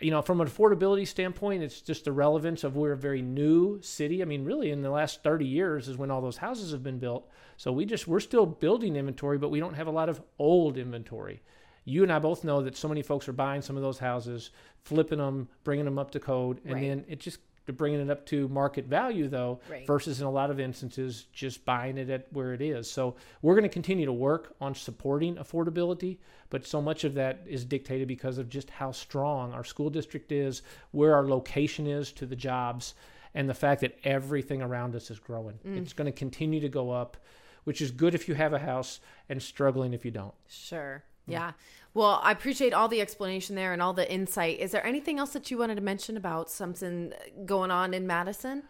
you 0.00 0.10
know, 0.10 0.22
from 0.22 0.40
an 0.40 0.48
affordability 0.48 1.06
standpoint, 1.06 1.62
it's 1.62 1.80
just 1.80 2.04
the 2.04 2.12
relevance 2.12 2.64
of 2.64 2.74
we're 2.74 2.92
a 2.92 2.96
very 2.96 3.20
new 3.20 3.80
city. 3.82 4.22
I 4.22 4.24
mean, 4.24 4.44
really, 4.44 4.70
in 4.70 4.80
the 4.80 4.90
last 4.90 5.22
30 5.22 5.46
years 5.46 5.88
is 5.88 5.96
when 5.98 6.10
all 6.10 6.22
those 6.22 6.38
houses 6.38 6.72
have 6.72 6.82
been 6.82 6.98
built. 6.98 7.28
So 7.58 7.70
we 7.70 7.84
just 7.84 8.08
we're 8.08 8.20
still 8.20 8.46
building 8.46 8.96
inventory, 8.96 9.36
but 9.36 9.50
we 9.50 9.60
don't 9.60 9.74
have 9.74 9.86
a 9.86 9.92
lot 9.92 10.08
of 10.08 10.22
old 10.38 10.78
inventory. 10.78 11.42
You 11.84 12.02
and 12.02 12.12
I 12.12 12.18
both 12.18 12.44
know 12.44 12.62
that 12.62 12.76
so 12.76 12.88
many 12.88 13.02
folks 13.02 13.28
are 13.28 13.32
buying 13.32 13.62
some 13.62 13.76
of 13.76 13.82
those 13.82 13.98
houses, 13.98 14.50
flipping 14.84 15.18
them, 15.18 15.48
bringing 15.64 15.84
them 15.84 15.98
up 15.98 16.10
to 16.12 16.20
code, 16.20 16.60
and 16.64 16.74
Right. 16.74 16.80
then 16.82 17.04
it 17.08 17.20
just 17.20 17.40
bringing 17.76 18.00
it 18.00 18.10
up 18.10 18.26
to 18.26 18.48
market 18.48 18.86
value 18.86 19.28
though 19.28 19.60
Right. 19.70 19.86
versus 19.86 20.20
in 20.20 20.26
a 20.26 20.30
lot 20.30 20.50
of 20.50 20.58
instances 20.58 21.26
just 21.32 21.64
buying 21.64 21.98
it 21.98 22.10
at 22.10 22.26
where 22.32 22.52
it 22.52 22.60
is 22.60 22.90
so 22.90 23.14
we're 23.42 23.54
going 23.54 23.62
to 23.62 23.68
continue 23.68 24.06
to 24.06 24.12
work 24.12 24.56
on 24.60 24.74
supporting 24.74 25.36
affordability 25.36 26.18
but 26.48 26.66
so 26.66 26.82
much 26.82 27.04
of 27.04 27.14
that 27.14 27.42
is 27.46 27.64
dictated 27.64 28.08
because 28.08 28.38
of 28.38 28.48
just 28.48 28.70
how 28.70 28.90
strong 28.90 29.52
our 29.52 29.62
school 29.62 29.88
district 29.88 30.32
is 30.32 30.62
where 30.90 31.14
our 31.14 31.28
location 31.28 31.86
is 31.86 32.10
to 32.10 32.26
the 32.26 32.34
jobs 32.34 32.94
and 33.34 33.48
the 33.48 33.54
fact 33.54 33.82
that 33.82 33.96
everything 34.02 34.60
around 34.62 34.96
us 34.96 35.08
is 35.08 35.20
growing 35.20 35.56
mm. 35.64 35.76
it's 35.80 35.92
going 35.92 36.10
to 36.10 36.18
continue 36.18 36.58
to 36.58 36.68
go 36.68 36.90
up 36.90 37.16
which 37.62 37.80
is 37.80 37.92
good 37.92 38.16
if 38.16 38.26
you 38.26 38.34
have 38.34 38.52
a 38.52 38.58
house 38.58 38.98
and 39.28 39.40
struggling 39.40 39.92
if 39.94 40.04
you 40.04 40.10
don't 40.10 40.34
Sure. 40.48 41.04
Yeah. 41.30 41.52
Well, 41.92 42.20
I 42.22 42.30
appreciate 42.30 42.72
all 42.72 42.86
the 42.88 43.00
explanation 43.00 43.56
there 43.56 43.72
and 43.72 43.82
all 43.82 43.92
the 43.92 44.10
insight. 44.12 44.60
Is 44.60 44.70
there 44.70 44.86
anything 44.86 45.18
else 45.18 45.32
that 45.32 45.50
you 45.50 45.58
wanted 45.58 45.74
to 45.74 45.80
mention 45.80 46.16
about 46.16 46.48
something 46.50 47.12
going 47.44 47.70
on 47.70 47.94
in 47.94 48.06
Madison? 48.06 48.62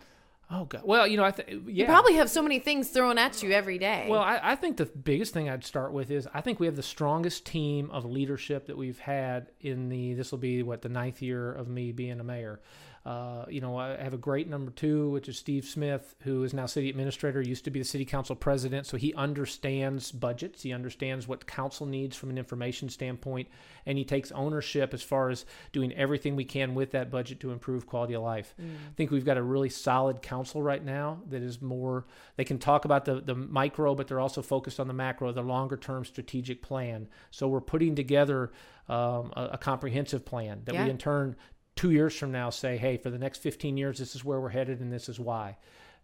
oh 0.52 0.64
god 0.64 0.83
well 0.85 1.07
you 1.07 1.17
know 1.17 1.23
i 1.23 1.31
th- 1.31 1.49
yeah 1.49 1.59
You 1.69 1.85
probably 1.85 2.14
have 2.14 2.29
so 2.29 2.43
many 2.43 2.59
things 2.59 2.88
thrown 2.90 3.19
at 3.19 3.40
you 3.40 3.52
every 3.52 3.79
day. 3.79 4.09
Well, 4.11 4.21
I, 4.21 4.40
I 4.43 4.57
think 4.57 4.79
the 4.79 4.87
biggest 4.87 5.33
thing 5.33 5.49
I'd 5.49 5.64
start 5.64 5.93
with 5.93 6.11
is 6.11 6.26
I 6.35 6.40
think 6.40 6.59
we 6.59 6.67
have 6.67 6.75
the 6.75 6.83
strongest 6.83 7.47
team 7.47 7.88
of 7.93 8.05
leadership 8.05 8.67
that 8.67 8.76
we've 8.76 8.99
had 8.99 9.52
in 9.61 9.88
the. 9.88 10.14
This 10.14 10.33
will 10.33 10.40
be 10.40 10.64
what 10.64 10.83
the 10.83 10.88
ninth 10.88 11.23
year 11.23 11.52
of 11.52 11.69
me 11.69 11.93
being 11.93 12.19
a 12.19 12.25
mayor. 12.25 12.59
Uh, 13.02 13.47
you 13.49 13.62
know, 13.62 13.78
I 13.78 13.97
have 13.97 14.12
a 14.12 14.19
great 14.19 14.47
number 14.47 14.71
two, 14.71 15.09
which 15.09 15.26
is 15.26 15.38
Steve 15.38 15.64
Smith, 15.64 16.14
who 16.21 16.45
is 16.45 16.52
now 16.52 16.66
city 16.66 16.90
administrator, 16.90 17.40
used 17.40 17.64
to 17.64 17.71
be 17.71 17.78
the 17.78 17.85
city 17.85 18.04
council 18.04 18.37
president. 18.37 18.87
So 18.87 18.99
he 18.99 19.14
understands 19.14 20.12
budgets. 20.12 20.62
He 20.62 20.73
understands 20.75 21.26
what 21.26 21.47
council 21.47 21.87
needs 21.87 22.14
from 22.14 22.28
an 22.28 22.37
information 22.37 22.90
standpoint. 22.90 23.49
And 23.87 23.97
he 23.97 24.04
takes 24.04 24.30
ownership 24.33 24.92
as 24.92 25.02
far 25.02 25.30
as 25.30 25.47
doing 25.73 25.95
everything 25.95 26.37
we 26.37 26.45
can 26.45 26.75
with 26.75 26.90
that 26.90 27.11
budget 27.11 27.40
to 27.40 27.52
improve 27.52 27.87
quality 27.87 28.12
of 28.12 28.23
life. 28.23 28.54
I 28.59 28.92
think 28.97 29.11
we've 29.11 29.25
got 29.25 29.38
a 29.38 29.42
really 29.42 29.71
solid 29.71 30.21
council 30.21 30.62
right 30.62 30.85
now 30.85 31.23
that 31.30 31.42
is 31.42 31.62
more, 31.62 32.04
they 32.37 32.45
can 32.45 32.59
talk 32.59 32.85
about 32.85 33.07
the, 33.07 33.23
the 33.23 33.35
micro, 33.35 33.95
but 33.95 34.09
they're 34.09 34.21
also 34.21 34.42
focused 34.42 34.78
on 34.78 34.88
the 34.88 34.95
macro, 34.95 35.33
the 35.33 35.40
longer 35.42 35.78
term 35.78 36.04
strategic 36.04 36.61
plan. 36.61 37.09
So 37.30 37.49
we're 37.49 37.62
putting 37.62 37.95
together 37.95 38.52
um, 38.90 39.33
a, 39.37 39.50
a 39.52 39.59
comprehensive 39.59 40.26
plan 40.26 40.62
that 40.66 40.75
Yeah. 40.75 40.85
we 40.85 40.90
in 40.90 40.99
turn 40.99 41.37
two 41.80 41.92
years 41.92 42.14
from 42.14 42.30
now 42.30 42.50
say, 42.50 42.76
hey, 42.76 42.99
for 42.99 43.08
the 43.08 43.16
next 43.16 43.38
15 43.38 43.78
years, 43.78 43.96
this 43.96 44.14
is 44.14 44.22
where 44.22 44.38
we're 44.38 44.50
headed 44.50 44.80
and 44.80 44.92
this 44.92 45.08
is 45.08 45.18
why. 45.18 45.56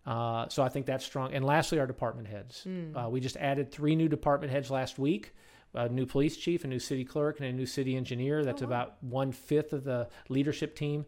Uh, 0.07 0.49
so 0.49 0.63
I 0.63 0.71
think 0.71 0.87
that's 0.87 1.05
strong. 1.05 1.35
And 1.35 1.45
lastly, 1.45 1.79
our 1.79 1.87
department 1.87 2.29
heads. 2.29 2.67
Uh, 2.97 3.11
we 3.11 3.21
just 3.21 3.37
added 3.37 3.71
three 3.71 3.95
new 3.95 4.09
department 4.09 4.51
heads 4.51 4.71
last 4.71 4.99
week. 4.99 5.35
A 5.75 5.87
new 5.91 6.07
police 6.07 6.39
chief, 6.39 6.65
a 6.65 6.67
new 6.67 6.79
city 6.79 7.05
clerk, 7.05 7.41
and 7.41 7.47
a 7.47 7.53
new 7.53 7.67
city 7.67 7.95
engineer. 7.95 8.43
That's 8.43 8.63
about 8.63 8.95
one 9.03 9.33
fifth 9.33 9.75
of 9.75 9.85
the 9.85 10.09
leadership 10.31 10.75
team, 10.75 11.05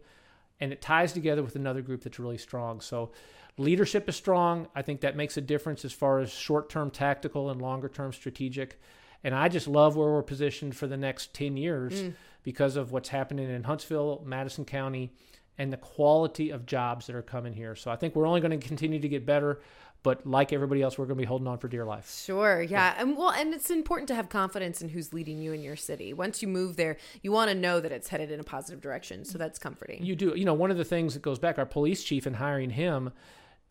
and 0.59 0.71
it 0.71 0.83
ties 0.83 1.13
together 1.13 1.41
with 1.41 1.55
another 1.55 1.81
group 1.81 2.03
that's 2.03 2.19
really 2.19 2.37
strong. 2.37 2.79
So, 2.79 3.11
leadership 3.57 4.07
is 4.07 4.15
strong. 4.15 4.67
I 4.75 4.83
think 4.83 5.01
that 5.01 5.15
makes 5.15 5.37
a 5.37 5.41
difference 5.41 5.83
as 5.83 5.93
far 5.93 6.19
as 6.19 6.29
short-term 6.31 6.91
tactical 6.91 7.49
and 7.49 7.59
longer-term 7.59 8.13
strategic. 8.13 8.79
And 9.23 9.33
I 9.33 9.47
just 9.47 9.67
love 9.67 9.95
where 9.95 10.09
we're 10.11 10.21
positioned 10.21 10.75
for 10.75 10.85
the 10.85 10.97
next 10.97 11.33
ten 11.33 11.57
years 11.57 12.03
because 12.43 12.75
of 12.75 12.91
what's 12.91 13.09
happening 13.09 13.49
in 13.49 13.63
Huntsville, 13.63 14.23
Madison 14.25 14.65
County, 14.65 15.11
and 15.57 15.73
the 15.73 15.77
quality 15.77 16.49
of 16.49 16.65
jobs 16.65 17.07
that 17.07 17.15
are 17.15 17.21
coming 17.21 17.53
here. 17.53 17.75
So 17.75 17.91
I 17.91 17.95
think 17.95 18.15
we're 18.15 18.27
only 18.27 18.41
going 18.41 18.57
to 18.57 18.67
continue 18.67 18.99
to 18.99 19.09
get 19.09 19.25
better. 19.25 19.59
But 20.01 20.25
like 20.25 20.53
everybody 20.53 20.81
else, 20.81 20.97
we're 20.97 21.07
going 21.07 21.17
to 21.17 21.21
be 21.21 21.27
holding 21.27 21.47
on 21.47 21.57
for 21.57 21.67
dear 21.67 21.83
life. 21.83 22.09
Sure, 22.25 22.61
yeah. 22.61 22.95
And 22.97 23.17
well, 23.17 23.31
and 23.31 23.53
it's 23.53 23.69
important 23.69 24.07
to 24.07 24.15
have 24.15 24.29
confidence 24.29 24.81
in 24.81 24.87
who's 24.87 25.13
leading 25.13 25.41
you 25.41 25.51
in 25.51 25.61
your 25.61 25.75
city. 25.75 26.13
Once 26.13 26.41
you 26.41 26.47
move 26.47 26.77
there, 26.77 26.95
you 27.21 27.33
want 27.33 27.49
to 27.49 27.55
know 27.55 27.81
that 27.81 27.91
it's 27.91 28.07
headed 28.07 28.31
in 28.31 28.39
a 28.39 28.43
positive 28.43 28.79
direction. 28.79 29.25
So 29.25 29.37
that's 29.37 29.59
comforting. 29.59 30.05
You 30.05 30.15
do. 30.15 30.33
You 30.37 30.45
know, 30.45 30.53
one 30.53 30.71
of 30.71 30.77
the 30.77 30.85
things 30.85 31.15
that 31.15 31.21
goes 31.21 31.37
back, 31.37 31.57
our 31.57 31.65
police 31.65 32.01
chief 32.01 32.25
and 32.25 32.37
hiring 32.37 32.69
him, 32.69 33.11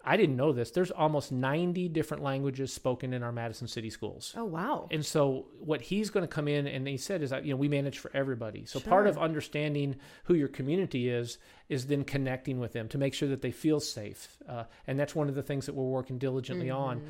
I 0.08 0.16
didn't 0.16 0.36
know 0.36 0.52
this. 0.52 0.70
There's 0.70 0.90
almost 0.90 1.30
90 1.32 1.88
different 1.90 2.22
languages 2.22 2.72
spoken 2.72 3.12
in 3.12 3.22
our 3.22 3.32
Madison 3.32 3.68
City 3.68 3.90
schools. 3.90 4.34
oh, 4.36 4.44
wow. 4.44 4.88
And 4.90 5.04
so 5.04 5.46
what 5.58 5.80
he's 5.82 6.08
going 6.10 6.22
to 6.24 6.28
come 6.28 6.48
in 6.48 6.66
and 6.66 6.88
he 6.88 6.96
said 6.96 7.22
is 7.22 7.30
that 7.30 7.44
you 7.44 7.52
know 7.52 7.56
we 7.58 7.68
manage 7.68 7.98
for 7.98 8.10
everybody. 8.14 8.64
So 8.64 8.80
part 8.80 9.06
of 9.06 9.18
understanding 9.18 9.96
who 10.24 10.34
your 10.34 10.48
community 10.48 11.08
is 11.10 11.38
is 11.68 11.86
then 11.86 12.04
connecting 12.04 12.58
with 12.58 12.72
them 12.72 12.88
to 12.88 12.98
make 12.98 13.12
sure 13.12 13.28
that 13.28 13.42
they 13.42 13.50
feel 13.52 13.80
safe. 13.80 14.38
Uh, 14.48 14.64
and 14.86 14.98
that's 14.98 15.14
one 15.14 15.28
of 15.28 15.34
the 15.34 15.42
things 15.42 15.66
that 15.66 15.74
we're 15.74 15.84
working 15.84 16.16
diligently 16.18 16.70
on, 16.70 17.02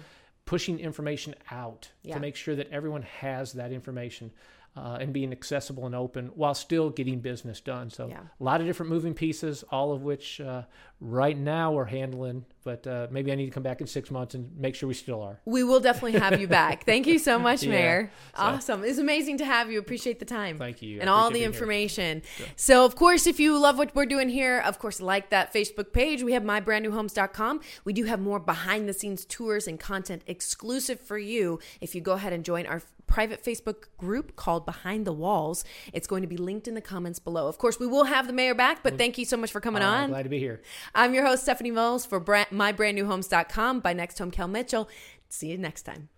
pushing 0.44 0.80
information 0.80 1.34
out 1.50 1.90
Yeah. 2.02 2.14
to 2.14 2.20
make 2.20 2.34
sure 2.36 2.56
that 2.56 2.68
everyone 2.70 3.02
has 3.02 3.52
that 3.52 3.70
information. 3.72 4.32
Uh, 4.76 4.96
and 5.00 5.12
being 5.12 5.32
accessible 5.32 5.86
and 5.86 5.94
open 5.94 6.26
while 6.36 6.54
still 6.54 6.88
getting 6.90 7.18
business 7.18 7.60
done. 7.60 7.90
So 7.90 8.06
Yeah. 8.06 8.20
a 8.38 8.44
lot 8.44 8.60
of 8.60 8.66
different 8.68 8.90
moving 8.92 9.12
pieces, 9.12 9.64
all 9.72 9.90
of 9.92 10.02
which 10.02 10.40
uh, 10.40 10.64
right 11.00 11.36
now 11.36 11.72
we're 11.72 11.86
handling. 11.86 12.44
But 12.68 12.86
uh, 12.86 13.06
maybe 13.10 13.32
I 13.32 13.34
need 13.34 13.46
to 13.46 13.50
come 13.50 13.62
back 13.62 13.80
in 13.80 13.86
six 13.86 14.10
months 14.10 14.34
and 14.34 14.50
make 14.58 14.74
sure 14.74 14.88
we 14.88 14.94
still 14.94 15.22
are. 15.22 15.40
We 15.46 15.64
will 15.64 15.80
definitely 15.80 16.18
have 16.20 16.38
you 16.38 16.46
back. 16.46 16.84
Thank 16.84 17.06
you 17.06 17.18
so 17.18 17.38
much, 17.38 17.62
Yeah. 17.66 17.70
Mayor. 17.70 18.10
So- 18.36 18.42
Awesome. 18.42 18.84
It's 18.84 18.98
amazing 18.98 19.38
to 19.38 19.46
have 19.46 19.70
you. 19.72 19.78
Appreciate 19.78 20.18
the 20.18 20.26
time. 20.26 20.58
Thank 20.58 20.82
you. 20.82 21.00
And 21.00 21.08
all 21.08 21.30
the 21.30 21.44
information. 21.44 22.20
So, 22.56 22.84
of 22.84 22.94
course, 22.94 23.26
if 23.26 23.40
you 23.40 23.58
love 23.58 23.78
what 23.78 23.94
we're 23.96 24.04
doing 24.16 24.28
here, 24.28 24.58
of 24.60 24.78
course, 24.78 25.00
like 25.00 25.30
that 25.30 25.52
Facebook 25.54 25.92
page. 25.94 26.22
We 26.22 26.32
have 26.34 26.42
mybrandnewhomes.com. 26.42 27.60
We 27.84 27.92
do 27.94 28.04
have 28.04 28.20
more 28.20 28.38
behind 28.38 28.88
the 28.88 28.92
scenes 28.92 29.24
tours 29.24 29.66
and 29.66 29.80
content 29.80 30.22
exclusive 30.26 31.00
for 31.00 31.18
you 31.18 31.58
if 31.80 31.94
you 31.94 32.00
go 32.00 32.12
ahead 32.12 32.32
and 32.32 32.44
join 32.44 32.66
our 32.66 32.82
private 33.06 33.42
Facebook 33.42 33.84
group 33.96 34.36
called 34.36 34.66
Behind 34.66 35.06
the 35.06 35.14
Walls. 35.14 35.64
It's 35.94 36.06
going 36.06 36.20
to 36.20 36.28
be 36.28 36.36
linked 36.36 36.68
in 36.68 36.74
the 36.74 36.82
comments 36.82 37.18
below. 37.18 37.48
Of 37.48 37.56
course, 37.56 37.80
we 37.80 37.86
will 37.86 38.04
have 38.04 38.26
the 38.26 38.34
mayor 38.34 38.54
back, 38.54 38.82
but 38.82 38.98
thank 38.98 39.16
you 39.16 39.24
so 39.24 39.38
much 39.38 39.50
for 39.50 39.62
coming 39.62 39.82
Uh, 39.82 39.86
on. 39.88 40.10
glad 40.10 40.24
to 40.24 40.28
be 40.28 40.38
here. 40.38 40.60
I'm 40.94 41.14
your 41.14 41.24
host, 41.24 41.44
Stephanie 41.44 41.70
Mills 41.70 42.04
for 42.04 42.20
brand, 42.20 42.48
mybrandnewhomes.com 42.58 43.80
by 43.80 43.92
Next 43.92 44.18
Home 44.18 44.30
Kel 44.30 44.48
Mitchell. 44.48 44.88
See 45.28 45.48
you 45.48 45.58
next 45.58 45.82
time. 45.82 46.08